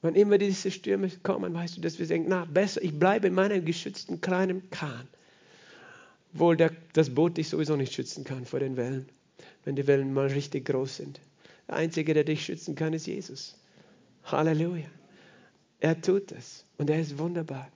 Wenn 0.00 0.14
immer 0.14 0.38
diese 0.38 0.70
Stürme 0.70 1.10
kommen, 1.24 1.52
weißt 1.54 1.76
du, 1.76 1.80
dass 1.80 1.98
wir 1.98 2.06
denken, 2.06 2.28
na, 2.28 2.44
besser, 2.44 2.82
ich 2.82 2.96
bleibe 2.96 3.26
in 3.26 3.34
meinem 3.34 3.64
geschützten 3.64 4.20
kleinen 4.20 4.70
Kahn. 4.70 5.08
Obwohl 6.34 6.56
der, 6.56 6.70
das 6.92 7.10
Boot 7.10 7.36
dich 7.36 7.48
sowieso 7.48 7.74
nicht 7.74 7.92
schützen 7.92 8.22
kann 8.22 8.44
vor 8.44 8.60
den 8.60 8.76
Wellen, 8.76 9.08
wenn 9.64 9.74
die 9.74 9.86
Wellen 9.88 10.12
mal 10.14 10.28
richtig 10.28 10.66
groß 10.66 10.98
sind. 10.98 11.20
Der 11.66 11.76
Einzige, 11.76 12.14
der 12.14 12.22
dich 12.22 12.44
schützen 12.44 12.76
kann, 12.76 12.92
ist 12.92 13.06
Jesus. 13.06 13.56
Halleluja. 14.24 14.86
Er 15.80 16.00
tut 16.00 16.30
das 16.30 16.64
und 16.76 16.90
er 16.90 17.00
ist 17.00 17.18
wunderbar. 17.18 17.68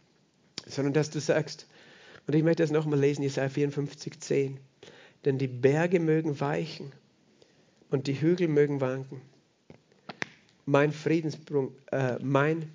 Sondern 0.67 0.93
dass 0.93 1.11
du 1.11 1.21
sagst, 1.21 1.67
und 2.27 2.35
ich 2.35 2.43
möchte 2.43 2.63
das 2.63 2.71
nochmal 2.71 3.01
lesen, 3.01 3.23
Jesaja 3.23 3.49
54, 3.49 4.21
10. 4.21 4.59
Denn 5.25 5.39
die 5.39 5.49
Berge 5.49 6.01
mögen 6.01 6.41
weichen 6.41 6.93
und 7.91 8.07
die 8.07 8.21
Hügel 8.21 8.49
mögen 8.49 8.81
wanken. 8.81 9.21
Mein 10.65 10.93
Friedensbund, 10.93 11.73
äh, 11.91 12.19
mein, 12.23 12.71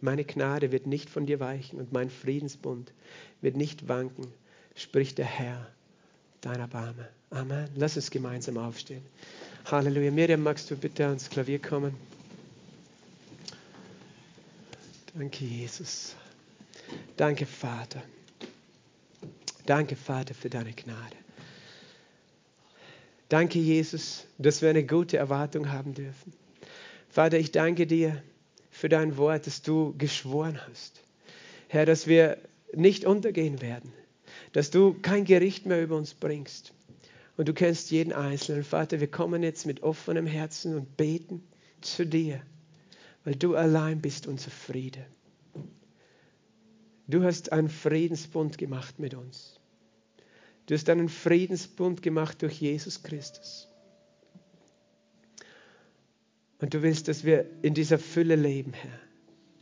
meine 0.00 0.24
Gnade 0.24 0.72
wird 0.72 0.86
nicht 0.86 1.08
von 1.08 1.26
dir 1.26 1.40
weichen 1.40 1.78
und 1.78 1.92
mein 1.92 2.10
Friedensbund 2.10 2.92
wird 3.40 3.56
nicht 3.56 3.88
wanken, 3.88 4.26
spricht 4.74 5.18
der 5.18 5.26
Herr, 5.26 5.70
dein 6.40 6.60
Erbarme. 6.60 7.08
Amen. 7.30 7.68
Lass 7.76 7.96
uns 7.96 8.10
gemeinsam 8.10 8.56
aufstehen. 8.56 9.02
Halleluja. 9.64 10.10
Miriam, 10.10 10.42
magst 10.42 10.70
du 10.70 10.76
bitte 10.76 11.06
ans 11.06 11.28
Klavier 11.28 11.60
kommen? 11.60 11.94
Danke, 15.14 15.44
Jesus. 15.44 16.14
Danke, 17.16 17.46
Vater. 17.46 18.02
Danke, 19.66 19.96
Vater, 19.96 20.34
für 20.34 20.48
deine 20.48 20.72
Gnade. 20.72 21.16
Danke, 23.28 23.58
Jesus, 23.58 24.24
dass 24.38 24.62
wir 24.62 24.70
eine 24.70 24.86
gute 24.86 25.16
Erwartung 25.16 25.72
haben 25.72 25.94
dürfen. 25.94 26.32
Vater, 27.08 27.38
ich 27.38 27.50
danke 27.50 27.86
dir 27.86 28.22
für 28.70 28.88
dein 28.88 29.16
Wort, 29.16 29.46
das 29.46 29.62
du 29.62 29.94
geschworen 29.98 30.60
hast. 30.68 31.02
Herr, 31.68 31.86
dass 31.86 32.06
wir 32.06 32.38
nicht 32.72 33.04
untergehen 33.04 33.60
werden, 33.60 33.92
dass 34.52 34.70
du 34.70 34.94
kein 35.00 35.24
Gericht 35.24 35.66
mehr 35.66 35.82
über 35.82 35.96
uns 35.96 36.14
bringst. 36.14 36.72
Und 37.36 37.48
du 37.48 37.54
kennst 37.54 37.90
jeden 37.90 38.12
Einzelnen. 38.12 38.64
Vater, 38.64 39.00
wir 39.00 39.10
kommen 39.10 39.42
jetzt 39.42 39.66
mit 39.66 39.82
offenem 39.82 40.26
Herzen 40.26 40.76
und 40.76 40.96
beten 40.96 41.42
zu 41.80 42.06
dir, 42.06 42.40
weil 43.24 43.34
du 43.34 43.56
allein 43.56 44.00
bist 44.00 44.26
unser 44.26 44.50
Friede. 44.50 45.04
Du 47.08 47.22
hast 47.22 47.52
einen 47.52 47.68
Friedensbund 47.68 48.58
gemacht 48.58 48.98
mit 48.98 49.14
uns. 49.14 49.60
Du 50.66 50.74
hast 50.74 50.88
einen 50.90 51.08
Friedensbund 51.08 52.02
gemacht 52.02 52.42
durch 52.42 52.60
Jesus 52.60 53.02
Christus. 53.02 53.68
Und 56.58 56.74
du 56.74 56.82
willst, 56.82 57.06
dass 57.08 57.24
wir 57.24 57.46
in 57.62 57.74
dieser 57.74 57.98
Fülle 57.98 58.34
leben, 58.34 58.72
Herr, 58.72 58.98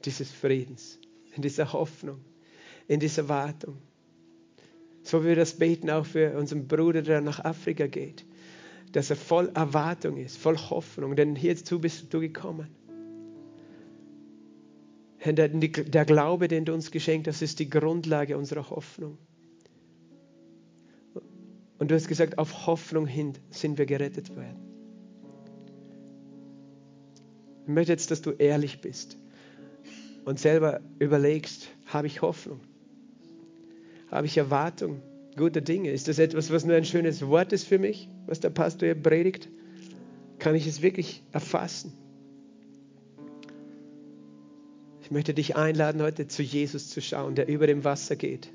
dieses 0.04 0.30
Friedens, 0.30 0.98
in 1.34 1.42
dieser 1.42 1.72
Hoffnung, 1.72 2.24
in 2.88 3.00
dieser 3.00 3.28
Wartung. 3.28 3.78
So 5.02 5.22
wie 5.22 5.28
wir 5.28 5.36
das 5.36 5.54
beten 5.54 5.90
auch 5.90 6.06
für 6.06 6.38
unseren 6.38 6.66
Bruder, 6.66 7.02
der 7.02 7.20
nach 7.20 7.44
Afrika 7.44 7.86
geht, 7.86 8.24
dass 8.92 9.10
er 9.10 9.16
voll 9.16 9.50
Erwartung 9.54 10.16
ist, 10.16 10.38
voll 10.38 10.56
Hoffnung, 10.56 11.16
denn 11.16 11.36
hierzu 11.36 11.80
bist 11.80 12.14
du 12.14 12.20
gekommen. 12.20 12.68
Herr, 15.24 15.32
der, 15.32 16.04
Glaube, 16.04 16.48
den 16.48 16.66
du 16.66 16.74
uns 16.74 16.90
geschenkt 16.90 17.28
hast, 17.28 17.40
ist 17.40 17.58
die 17.58 17.70
Grundlage 17.70 18.36
unserer 18.36 18.68
Hoffnung. 18.68 19.16
Und 21.78 21.90
du 21.90 21.94
hast 21.94 22.08
gesagt, 22.08 22.36
auf 22.36 22.66
Hoffnung 22.66 23.06
hin 23.06 23.32
sind 23.48 23.78
wir 23.78 23.86
gerettet 23.86 24.36
worden. 24.36 24.58
Ich 27.62 27.72
möchte 27.72 27.92
jetzt, 27.92 28.10
dass 28.10 28.20
du 28.20 28.32
ehrlich 28.32 28.82
bist 28.82 29.16
und 30.26 30.38
selber 30.38 30.82
überlegst, 30.98 31.70
habe 31.86 32.06
ich 32.06 32.20
Hoffnung? 32.20 32.60
Habe 34.10 34.26
ich 34.26 34.36
Erwartung 34.36 35.00
guter 35.38 35.62
Dinge? 35.62 35.90
Ist 35.90 36.06
das 36.06 36.18
etwas, 36.18 36.52
was 36.52 36.66
nur 36.66 36.76
ein 36.76 36.84
schönes 36.84 37.26
Wort 37.26 37.54
ist 37.54 37.66
für 37.66 37.78
mich, 37.78 38.10
was 38.26 38.40
der 38.40 38.50
Pastor 38.50 38.88
hier 38.88 39.02
predigt? 39.02 39.48
Kann 40.38 40.54
ich 40.54 40.66
es 40.66 40.82
wirklich 40.82 41.22
erfassen? 41.32 41.94
Ich 45.04 45.10
möchte 45.10 45.34
dich 45.34 45.54
einladen, 45.56 46.02
heute 46.02 46.26
zu 46.26 46.42
Jesus 46.42 46.90
zu 46.90 47.00
schauen, 47.00 47.36
der 47.36 47.46
über 47.48 47.66
dem 47.66 47.84
Wasser 47.84 48.16
geht 48.16 48.50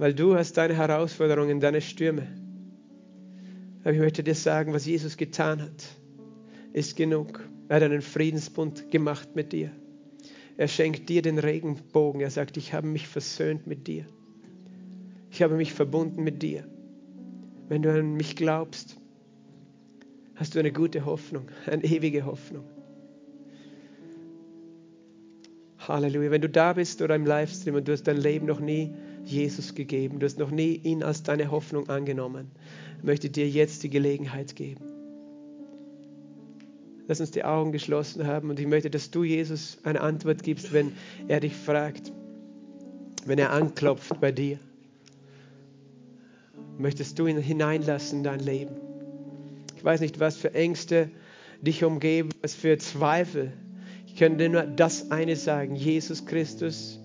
weil 0.00 0.14
du 0.14 0.34
hast 0.34 0.56
deine 0.56 0.74
Herausforderungen, 0.74 1.60
deine 1.60 1.82
Stürme. 1.82 2.26
Aber 3.82 3.92
ich 3.92 3.98
möchte 3.98 4.22
dir 4.22 4.34
sagen, 4.34 4.72
was 4.72 4.86
Jesus 4.86 5.18
getan 5.18 5.60
hat, 5.60 5.88
ist 6.72 6.96
genug. 6.96 7.46
Er 7.68 7.76
hat 7.76 7.82
einen 7.82 8.00
Friedensbund 8.00 8.90
gemacht 8.90 9.36
mit 9.36 9.52
dir. 9.52 9.70
Er 10.56 10.68
schenkt 10.68 11.10
dir 11.10 11.20
den 11.20 11.38
Regenbogen. 11.38 12.22
Er 12.22 12.30
sagt, 12.30 12.56
ich 12.56 12.72
habe 12.72 12.86
mich 12.86 13.08
versöhnt 13.08 13.66
mit 13.66 13.88
dir. 13.88 14.06
Ich 15.30 15.42
habe 15.42 15.54
mich 15.54 15.74
verbunden 15.74 16.24
mit 16.24 16.42
dir. 16.42 16.66
Wenn 17.68 17.82
du 17.82 17.92
an 17.92 18.14
mich 18.14 18.36
glaubst, 18.36 18.96
hast 20.34 20.54
du 20.54 20.60
eine 20.60 20.72
gute 20.72 21.04
Hoffnung, 21.04 21.50
eine 21.66 21.84
ewige 21.84 22.24
Hoffnung. 22.24 22.64
Halleluja. 25.88 26.30
Wenn 26.30 26.42
du 26.42 26.48
da 26.48 26.72
bist 26.74 27.00
oder 27.02 27.14
im 27.14 27.26
Livestream 27.26 27.74
und 27.74 27.88
du 27.88 27.92
hast 27.92 28.04
dein 28.04 28.18
Leben 28.18 28.46
noch 28.46 28.60
nie 28.60 28.94
Jesus 29.24 29.74
gegeben, 29.74 30.18
du 30.18 30.26
hast 30.26 30.38
noch 30.38 30.50
nie 30.50 30.74
ihn 30.76 31.02
als 31.02 31.22
deine 31.22 31.50
Hoffnung 31.50 31.88
angenommen, 31.88 32.50
möchte 33.02 33.30
dir 33.30 33.48
jetzt 33.48 33.82
die 33.82 33.90
Gelegenheit 33.90 34.56
geben. 34.56 34.84
Lass 37.08 37.20
uns 37.20 37.32
die 37.32 37.44
Augen 37.44 37.72
geschlossen 37.72 38.26
haben 38.26 38.50
und 38.50 38.60
ich 38.60 38.66
möchte, 38.66 38.90
dass 38.90 39.10
du 39.10 39.24
Jesus 39.24 39.78
eine 39.82 40.00
Antwort 40.00 40.42
gibst, 40.42 40.72
wenn 40.72 40.92
er 41.26 41.40
dich 41.40 41.56
fragt, 41.56 42.12
wenn 43.26 43.38
er 43.38 43.50
anklopft 43.50 44.20
bei 44.20 44.30
dir. 44.30 44.58
Möchtest 46.78 47.18
du 47.18 47.26
ihn 47.26 47.38
hineinlassen 47.38 48.18
in 48.18 48.24
dein 48.24 48.40
Leben? 48.40 48.76
Ich 49.76 49.84
weiß 49.84 50.00
nicht, 50.00 50.20
was 50.20 50.36
für 50.36 50.54
Ängste 50.54 51.10
dich 51.60 51.84
umgeben, 51.84 52.30
was 52.42 52.54
für 52.54 52.78
Zweifel. 52.78 53.52
Ich 54.12 54.16
könnte 54.16 54.48
nur 54.48 54.62
das 54.64 55.12
eine 55.12 55.36
sagen, 55.36 55.76
Jesus 55.76 56.26
Christus, 56.26 56.98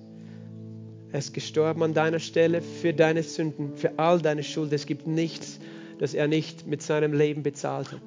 er 1.12 1.20
ist 1.20 1.34
gestorben 1.34 1.84
an 1.84 1.94
deiner 1.94 2.20
Stelle 2.20 2.62
für 2.62 2.94
deine 2.94 3.22
Sünden, 3.22 3.78
für 3.78 4.00
all 4.00 4.20
deine 4.20 4.44
Schuld. 4.44 4.74
Es 4.74 4.88
gibt 4.88 5.06
nichts, 5.06 5.60
das 6.00 6.16
er 6.16 6.28
nicht 6.28 6.66
mit 6.66 6.82
seinem 6.82 7.14
Leben 7.14 7.44
bezahlt 7.44 7.92
hat, 7.92 8.02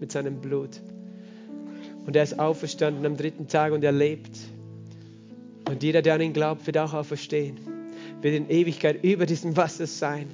mit 0.00 0.12
seinem 0.12 0.40
Blut. 0.40 0.80
Und 2.06 2.14
er 2.14 2.22
ist 2.22 2.38
auferstanden 2.38 3.04
am 3.04 3.16
dritten 3.16 3.48
Tag 3.48 3.72
und 3.72 3.82
er 3.82 3.92
lebt. 3.92 4.38
Und 5.68 5.82
jeder, 5.82 6.00
der 6.00 6.14
an 6.14 6.20
ihn 6.20 6.32
glaubt, 6.32 6.64
wird 6.66 6.78
auch 6.78 6.94
auferstehen, 6.94 7.58
wird 8.22 8.34
in 8.34 8.48
Ewigkeit 8.48 9.02
über 9.02 9.26
diesem 9.26 9.56
Wasser 9.56 9.86
sein. 9.86 10.28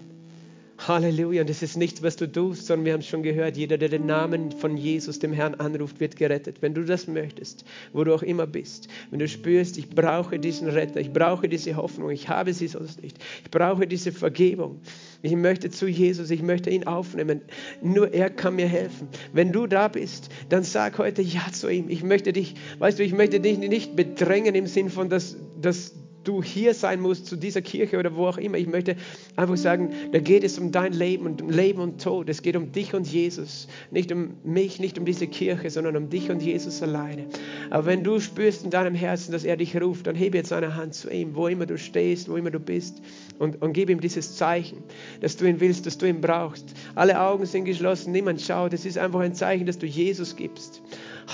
Halleluja. 0.89 1.43
Und 1.43 1.51
es 1.51 1.63
ist 1.63 1.77
nichts, 1.77 2.03
was 2.03 2.17
du 2.17 2.31
tust, 2.31 2.67
sondern 2.67 2.85
wir 2.87 2.93
haben 2.95 3.01
es 3.01 3.07
schon 3.07 3.23
gehört, 3.23 3.57
jeder, 3.57 3.79
der 3.79 3.89
den 3.89 4.07
Namen 4.07 4.53
von 4.53 4.77
Jesus, 4.77 5.19
dem 5.19 5.33
Herrn, 5.33 5.55
anruft, 5.57 6.01
wird 6.01 6.17
gerettet. 6.17 6.57
Wenn 6.61 6.75
du 6.75 6.85
das 6.85 7.07
möchtest, 7.07 7.65
wo 7.93 8.05
du 8.05 8.15
auch 8.15 8.23
immer 8.23 8.47
bist, 8.47 8.89
wenn 9.11 9.19
du 9.19 9.29
spürst, 9.29 9.79
ich 9.79 9.91
brauche 9.91 10.39
diesen 10.39 10.69
Retter, 10.69 11.01
ich 11.01 11.13
brauche 11.13 11.49
diese 11.49 11.77
Hoffnung, 11.77 12.11
ich 12.11 12.29
habe 12.29 12.53
sie 12.55 12.69
sonst 12.69 13.03
nicht, 13.03 13.19
ich 13.45 13.51
brauche 13.51 13.87
diese 13.87 14.13
Vergebung, 14.13 14.81
ich 15.23 15.37
möchte 15.37 15.71
zu 15.71 15.87
Jesus, 15.87 16.31
ich 16.31 16.43
möchte 16.43 16.71
ihn 16.71 16.87
aufnehmen, 16.87 17.43
nur 17.83 18.13
er 18.13 18.31
kann 18.31 18.57
mir 18.57 18.69
helfen. 18.69 19.09
Wenn 19.33 19.53
du 19.53 19.67
da 19.67 19.89
bist, 19.89 20.31
dann 20.49 20.63
sag 20.63 20.99
heute 20.99 21.23
Ja 21.23 21.53
zu 21.53 21.69
ihm. 21.69 21.89
Ich 21.89 22.03
möchte 22.03 22.33
dich, 22.33 22.55
weißt 22.79 22.99
du, 22.99 23.05
ich 23.05 23.13
möchte 23.13 23.41
dich 23.41 23.59
nicht 23.59 23.97
bedrängen 23.97 24.55
im 24.55 24.67
Sinn 24.67 24.89
von, 24.91 25.09
dass, 25.09 25.37
dass 25.61 25.95
du 26.25 26.43
hier 26.43 26.75
sein 26.75 27.01
musst 27.01 27.27
zu 27.27 27.37
dieser 27.37 27.63
Kirche 27.63 27.99
oder 27.99 28.15
wo 28.17 28.27
auch 28.27 28.39
immer. 28.39 28.59
Ich 28.59 28.67
möchte 28.67 28.97
einfach 29.37 29.57
sagen, 29.57 29.91
da 30.13 30.19
geht 30.19 30.45
es 30.45 30.59
um 30.59 30.73
dein 30.73 30.93
Leben 30.93 31.27
und 31.27 31.43
um 31.43 31.51
Leben 31.51 31.81
und 31.81 32.03
Tod. 32.03 32.29
Es 32.29 32.43
geht 32.43 32.57
um 32.57 32.73
dich 32.73 32.95
und 32.95 33.07
Jesus. 33.07 33.69
Nicht 33.91 34.13
um 34.13 34.37
mich, 34.45 34.81
nicht 34.81 34.99
um 34.99 35.05
diese 35.05 35.27
Kirche, 35.27 35.71
sondern 35.71 35.97
um 35.97 36.11
dich 36.11 36.31
und 36.31 36.43
Jesus 36.43 36.83
alleine. 36.83 37.27
Aber 37.71 37.87
wenn 37.87 38.05
du 38.05 38.21
spürst 38.21 38.65
in 38.65 38.71
deinem 38.71 38.95
Herzen, 38.95 39.33
dass 39.33 39.45
er 39.45 39.57
dich 39.57 39.81
ruft, 39.81 40.07
dann 40.07 40.15
hebe 40.15 40.37
jetzt 40.37 40.53
eine 40.53 40.77
Hand 40.77 40.95
zu 40.95 41.11
ihm, 41.11 41.35
wo 41.35 41.49
immer 41.49 41.67
du 41.67 41.79
stehst, 41.79 42.29
wo 42.29 42.37
immer 42.37 42.51
du 42.51 42.61
bist 42.61 43.01
und, 43.39 43.63
und 43.63 43.73
gib 43.73 43.91
ihm 43.91 44.01
dieses 44.01 44.37
Zeichen, 44.37 44.83
dass 45.21 45.37
du 45.37 45.47
ihn 45.47 45.61
willst, 45.61 45.87
dass 45.87 45.99
du 45.99 46.07
ihn 46.07 46.21
brauchst. 46.21 46.75
Alle 46.95 47.21
Augen 47.21 47.47
sind 47.47 47.65
geschlossen, 47.65 48.13
niemand 48.13 48.41
schaut. 48.41 48.73
Es 48.73 48.85
ist 48.85 48.99
einfach 48.99 49.21
ein 49.21 49.35
Zeichen, 49.35 49.67
dass 49.67 49.79
du 49.79 49.87
Jesus 49.87 50.37
gibst. 50.37 50.83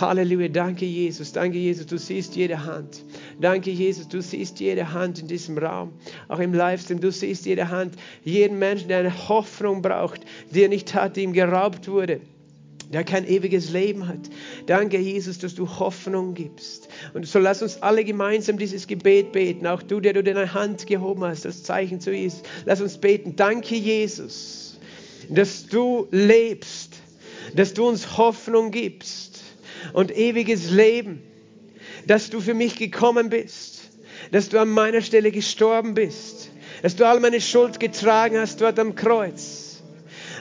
Halleluja, 0.01 0.49
danke 0.49 0.85
Jesus, 0.85 1.33
danke 1.33 1.59
Jesus, 1.59 1.87
du 1.87 1.97
siehst 1.97 2.37
jede 2.37 2.65
Hand. 2.65 3.03
Danke 3.41 3.71
Jesus, 3.71 4.07
du 4.09 4.21
siehst 4.21 4.61
jede 4.61 4.93
Hand 4.93 5.21
in 5.21 5.27
diesem 5.27 5.57
Raum, 5.57 5.93
auch 6.29 6.39
im 6.39 6.53
Livestream, 6.53 7.01
du 7.01 7.11
siehst 7.11 7.47
jede 7.47 7.71
Hand, 7.71 7.95
jeden 8.23 8.59
Menschen, 8.59 8.89
der 8.89 8.99
eine 8.99 9.29
Hoffnung 9.29 9.81
braucht, 9.81 10.21
die 10.51 10.63
er 10.63 10.69
nicht 10.69 10.95
hat, 10.95 11.17
die 11.17 11.23
ihm 11.23 11.33
geraubt 11.33 11.89
wurde 11.89 12.21
der 12.93 13.03
kein 13.03 13.27
ewiges 13.27 13.71
Leben 13.71 14.07
hat. 14.07 14.31
Danke, 14.67 14.99
Jesus, 14.99 15.39
dass 15.39 15.57
du 15.57 15.69
Hoffnung 15.69 16.35
gibst. 16.35 16.89
Und 17.15 17.27
so 17.27 17.41
lass 17.41 17.61
uns 17.61 17.83
alle 17.83 18.05
gemeinsam 18.05 18.59
dieses 18.59 18.87
Gebet 18.87 19.33
beten. 19.33 19.67
Auch 19.67 19.83
du, 19.83 19.99
der 19.99 20.13
du 20.13 20.23
deine 20.23 20.55
Hand 20.55 20.87
gehoben 20.87 21.25
hast, 21.25 21.45
das 21.45 21.65
Zeichen 21.65 22.01
zu 22.01 22.13
Jesus. 22.13 22.43
Lass 22.65 22.81
uns 22.81 22.99
beten. 22.99 23.35
Danke, 23.35 23.75
Jesus, 23.75 24.79
dass 25.29 25.67
du 25.67 26.07
lebst, 26.13 26.95
dass 27.57 27.75
du 27.75 27.89
uns 27.89 28.17
Hoffnung 28.19 28.71
gibst 28.71 29.36
und 29.93 30.17
ewiges 30.17 30.71
Leben, 30.71 31.23
dass 32.07 32.31
du 32.31 32.41
für 32.41 32.55
mich 32.55 32.77
gekommen 32.77 33.31
bist, 33.31 33.91
dass 34.33 34.49
du 34.49 34.61
an 34.61 34.69
meiner 34.69 35.03
Stelle 35.03 35.31
gestorben 35.31 35.95
bist, 35.95 36.51
dass 36.83 36.97
du 36.97 37.07
all 37.07 37.21
meine 37.21 37.41
Schuld 37.41 37.81
getragen 37.81 38.39
hast 38.39 38.61
dort 38.61 38.79
am 38.79 38.95
Kreuz 38.95 39.83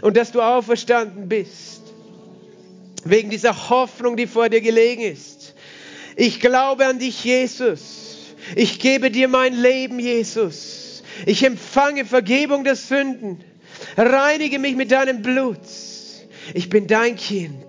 und 0.01 0.17
dass 0.17 0.31
du 0.31 0.41
auferstanden 0.41 1.27
bist, 1.27 1.81
wegen 3.03 3.29
dieser 3.29 3.69
Hoffnung, 3.69 4.17
die 4.17 4.27
vor 4.27 4.49
dir 4.49 4.61
gelegen 4.61 5.01
ist. 5.01 5.53
Ich 6.15 6.39
glaube 6.39 6.85
an 6.85 6.99
dich, 6.99 7.23
Jesus. 7.23 8.33
Ich 8.55 8.79
gebe 8.79 9.11
dir 9.11 9.27
mein 9.27 9.53
Leben, 9.53 9.99
Jesus. 9.99 11.03
Ich 11.25 11.43
empfange 11.43 12.05
Vergebung 12.05 12.63
der 12.63 12.75
Sünden. 12.75 13.43
Reinige 13.97 14.59
mich 14.59 14.75
mit 14.75 14.91
deinem 14.91 15.21
Blut. 15.21 15.59
Ich 16.53 16.69
bin 16.69 16.87
dein 16.87 17.15
Kind. 17.15 17.64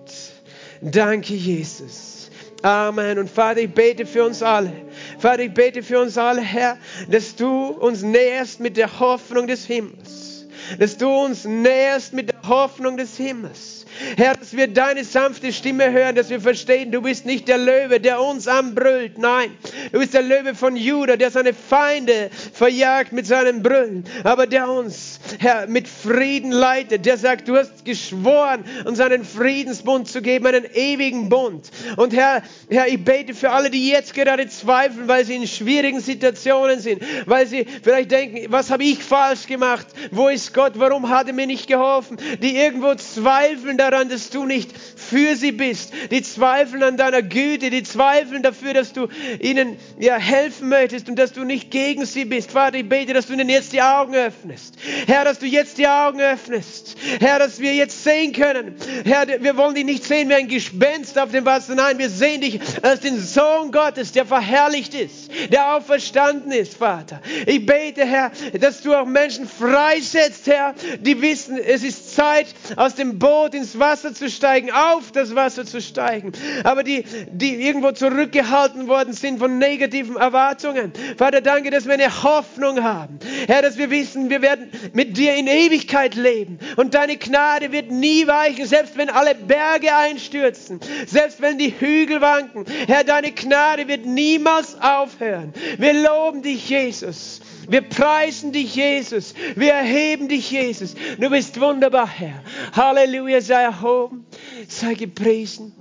Danke, 0.81 1.33
Jesus. 1.33 2.29
Amen. 2.61 3.19
Und 3.19 3.29
Vater, 3.29 3.61
ich 3.61 3.73
bete 3.73 4.05
für 4.05 4.25
uns 4.25 4.41
alle. 4.41 4.71
Vater, 5.19 5.43
ich 5.43 5.53
bete 5.53 5.83
für 5.83 5.99
uns 5.99 6.17
alle, 6.17 6.41
Herr, 6.41 6.77
dass 7.09 7.35
du 7.35 7.67
uns 7.67 8.01
näherst 8.01 8.59
mit 8.59 8.77
der 8.77 8.99
Hoffnung 8.99 9.47
des 9.47 9.65
Himmels. 9.65 10.47
Dass 10.79 10.97
du 10.97 11.07
uns 11.09 11.45
näherst 11.45 12.13
mit 12.13 12.29
der 12.29 12.41
Hoffnung 12.47 12.97
des 12.97 13.15
Himmels 13.15 13.85
Herr, 14.15 14.35
dass 14.35 14.55
wir 14.55 14.67
deine 14.67 15.03
sanfte 15.03 15.51
Stimme 15.53 15.91
hören, 15.91 16.15
dass 16.15 16.29
wir 16.29 16.41
verstehen, 16.41 16.91
du 16.91 17.01
bist 17.01 17.25
nicht 17.25 17.47
der 17.47 17.57
Löwe, 17.57 17.99
der 17.99 18.21
uns 18.21 18.47
anbrüllt. 18.47 19.17
Nein, 19.17 19.51
du 19.91 19.99
bist 19.99 20.13
der 20.13 20.21
Löwe 20.21 20.55
von 20.55 20.75
Juda, 20.75 21.15
der 21.15 21.31
seine 21.31 21.53
Feinde 21.53 22.29
verjagt 22.53 23.11
mit 23.11 23.25
seinem 23.27 23.63
Brüllen, 23.63 24.05
aber 24.23 24.47
der 24.47 24.69
uns, 24.69 25.19
Herr, 25.39 25.67
mit 25.67 25.87
Frieden 25.87 26.51
leitet. 26.51 27.05
Der 27.05 27.17
sagt, 27.17 27.47
du 27.47 27.57
hast 27.57 27.85
geschworen, 27.85 28.63
uns 28.85 28.99
einen 28.99 29.23
Friedensbund 29.23 30.07
zu 30.07 30.21
geben, 30.21 30.47
einen 30.47 30.65
ewigen 30.73 31.29
Bund. 31.29 31.69
Und 31.95 32.13
Herr, 32.13 32.43
Herr, 32.69 32.87
ich 32.87 33.03
bete 33.03 33.33
für 33.33 33.51
alle, 33.51 33.69
die 33.69 33.89
jetzt 33.89 34.13
gerade 34.13 34.47
zweifeln, 34.47 35.07
weil 35.07 35.25
sie 35.25 35.35
in 35.35 35.47
schwierigen 35.47 35.99
Situationen 35.99 36.79
sind, 36.79 37.01
weil 37.25 37.47
sie 37.47 37.65
vielleicht 37.83 38.11
denken, 38.11 38.51
was 38.51 38.69
habe 38.71 38.83
ich 38.83 39.03
falsch 39.03 39.47
gemacht? 39.47 39.87
Wo 40.11 40.27
ist 40.27 40.53
Gott? 40.53 40.73
Warum 40.75 41.09
hat 41.09 41.27
er 41.27 41.33
mir 41.33 41.47
nicht 41.47 41.67
geholfen? 41.67 42.17
Die 42.41 42.55
irgendwo 42.55 42.93
zweifeln 42.95 43.77
daran, 43.91 44.09
dass 44.09 44.29
du 44.29 44.45
nicht 44.45 44.69
für 44.95 45.35
sie 45.35 45.51
bist. 45.51 45.93
Die 46.11 46.21
zweifeln 46.21 46.83
an 46.83 46.97
deiner 46.97 47.21
Güte, 47.21 47.69
die 47.69 47.83
zweifeln 47.83 48.43
dafür, 48.43 48.73
dass 48.73 48.93
du 48.93 49.07
ihnen 49.39 49.77
ja 49.99 50.17
helfen 50.17 50.69
möchtest 50.69 51.09
und 51.09 51.17
dass 51.17 51.33
du 51.33 51.43
nicht 51.43 51.71
gegen 51.71 52.05
sie 52.05 52.25
bist. 52.25 52.51
Vater, 52.51 52.77
ich 52.77 52.89
bete, 52.89 53.13
dass 53.13 53.27
du 53.27 53.33
ihnen 53.33 53.49
jetzt 53.49 53.73
die 53.73 53.81
Augen 53.81 54.15
öffnest. 54.15 54.75
Herr, 55.05 55.25
dass 55.25 55.39
du 55.39 55.45
jetzt 55.45 55.77
die 55.77 55.87
Augen 55.87 56.19
öffnest. 56.19 56.97
Herr, 57.19 57.39
dass 57.39 57.59
wir 57.59 57.73
jetzt 57.73 58.03
sehen 58.03 58.33
können. 58.33 58.75
Herr, 59.05 59.27
wir 59.27 59.57
wollen 59.57 59.75
dich 59.75 59.85
nicht 59.85 60.03
sehen 60.03 60.29
wie 60.29 60.35
ein 60.35 60.47
Gespenst 60.47 61.17
auf 61.17 61.31
dem 61.31 61.45
Wasser. 61.45 61.75
Nein, 61.75 61.97
wir 61.97 62.09
sehen 62.09 62.41
dich 62.41 62.59
als 62.81 63.01
den 63.01 63.19
Sohn 63.19 63.71
Gottes, 63.71 64.11
der 64.11 64.25
verherrlicht 64.25 64.93
ist, 64.93 65.29
der 65.51 65.75
auferstanden 65.75 66.51
ist, 66.51 66.75
Vater. 66.77 67.21
Ich 67.45 67.65
bete, 67.65 68.05
Herr, 68.05 68.31
dass 68.59 68.81
du 68.81 68.93
auch 68.93 69.05
Menschen 69.05 69.47
freisetzt, 69.47 70.47
Herr, 70.47 70.75
die 70.99 71.21
wissen, 71.21 71.57
es 71.57 71.83
ist 71.83 72.15
Zeit, 72.15 72.47
aus 72.75 72.95
dem 72.95 73.19
Boot 73.19 73.53
ins 73.53 73.76
Wasser 73.79 74.13
zu 74.13 74.29
steigen, 74.29 74.71
auf 74.71 75.11
das 75.11 75.35
Wasser 75.35 75.65
zu 75.65 75.81
steigen. 75.81 76.31
Aber 76.63 76.83
die, 76.83 77.03
die 77.31 77.55
irgendwo 77.55 77.91
zurückgehalten 77.91 78.87
worden 78.87 79.13
sind 79.13 79.39
von 79.39 79.57
negativen 79.57 80.15
Erwartungen. 80.17 80.91
Vater, 81.17 81.41
danke, 81.41 81.69
dass 81.71 81.85
wir 81.85 81.93
eine 81.93 82.23
Hoffnung 82.23 82.83
haben. 82.83 83.19
Herr, 83.47 83.61
dass 83.61 83.77
wir 83.77 83.89
wissen, 83.89 84.29
wir 84.29 84.41
werden 84.41 84.69
mit 84.93 85.17
dir 85.17 85.35
in 85.35 85.47
Ewigkeit 85.47 86.15
leben. 86.15 86.59
Und 86.75 86.93
deine 86.93 87.17
Gnade 87.17 87.71
wird 87.71 87.91
nie 87.91 88.27
weichen, 88.27 88.65
selbst 88.65 88.97
wenn 88.97 89.09
alle 89.09 89.35
Berge 89.35 89.95
einstürzen, 89.95 90.79
selbst 91.05 91.41
wenn 91.41 91.57
die 91.57 91.73
Hügel 91.79 92.21
wanken. 92.21 92.65
Herr, 92.87 93.03
deine 93.03 93.31
Gnade 93.31 93.87
wird 93.87 94.05
niemals 94.05 94.79
aufhören. 94.81 95.53
Wir 95.77 95.93
loben 95.93 96.41
dich, 96.41 96.69
Jesus. 96.69 97.41
Wir 97.67 97.81
preisen 97.81 98.51
dich, 98.51 98.75
Jesus. 98.75 99.33
Wir 99.55 99.73
erheben 99.73 100.29
dich, 100.29 100.51
Jesus. 100.51 100.95
Du 101.19 101.29
bist 101.29 101.59
wunderbar, 101.59 102.07
Herr. 102.07 102.41
Halleluja, 102.73 103.41
sei 103.41 103.63
erhoben, 103.63 104.25
sei 104.67 104.93
gepriesen. 104.93 105.73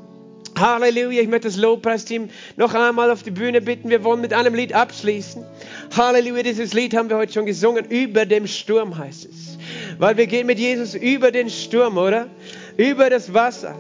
Halleluja, 0.59 1.23
ich 1.23 1.29
möchte 1.29 1.49
das 1.49 1.57
Lobpreisteam 1.57 2.31
noch 2.57 2.75
einmal 2.75 3.11
auf 3.11 3.23
die 3.23 3.31
Bühne 3.31 3.61
bitten. 3.61 3.91
Wir 3.91 4.03
wollen 4.05 4.21
mit 4.21 4.33
einem 4.33 4.55
Lied 4.55 4.73
abschließen. 4.73 5.45
Halleluja, 5.97 6.43
dieses 6.43 6.73
Lied 6.73 6.95
haben 6.95 7.11
wir 7.11 7.19
heute 7.19 7.35
schon 7.35 7.47
gesungen. 7.47 7.85
Über 7.85 8.25
dem 8.25 8.47
Sturm 8.47 8.97
heißt 8.97 9.27
es. 9.27 9.59
Weil 9.99 10.17
wir 10.17 10.27
gehen 10.27 10.47
mit 10.47 10.59
Jesus 10.59 10.95
über 10.95 11.31
den 11.31 11.51
Sturm, 11.51 11.99
oder? 11.99 12.29
Über 12.77 13.11
das 13.11 13.33
Wasser. 13.35 13.77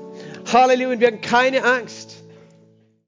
Halleluja, 0.53 1.01
wir 1.01 1.07
haben 1.09 1.21
keine 1.23 1.64
Angst. 1.64 2.15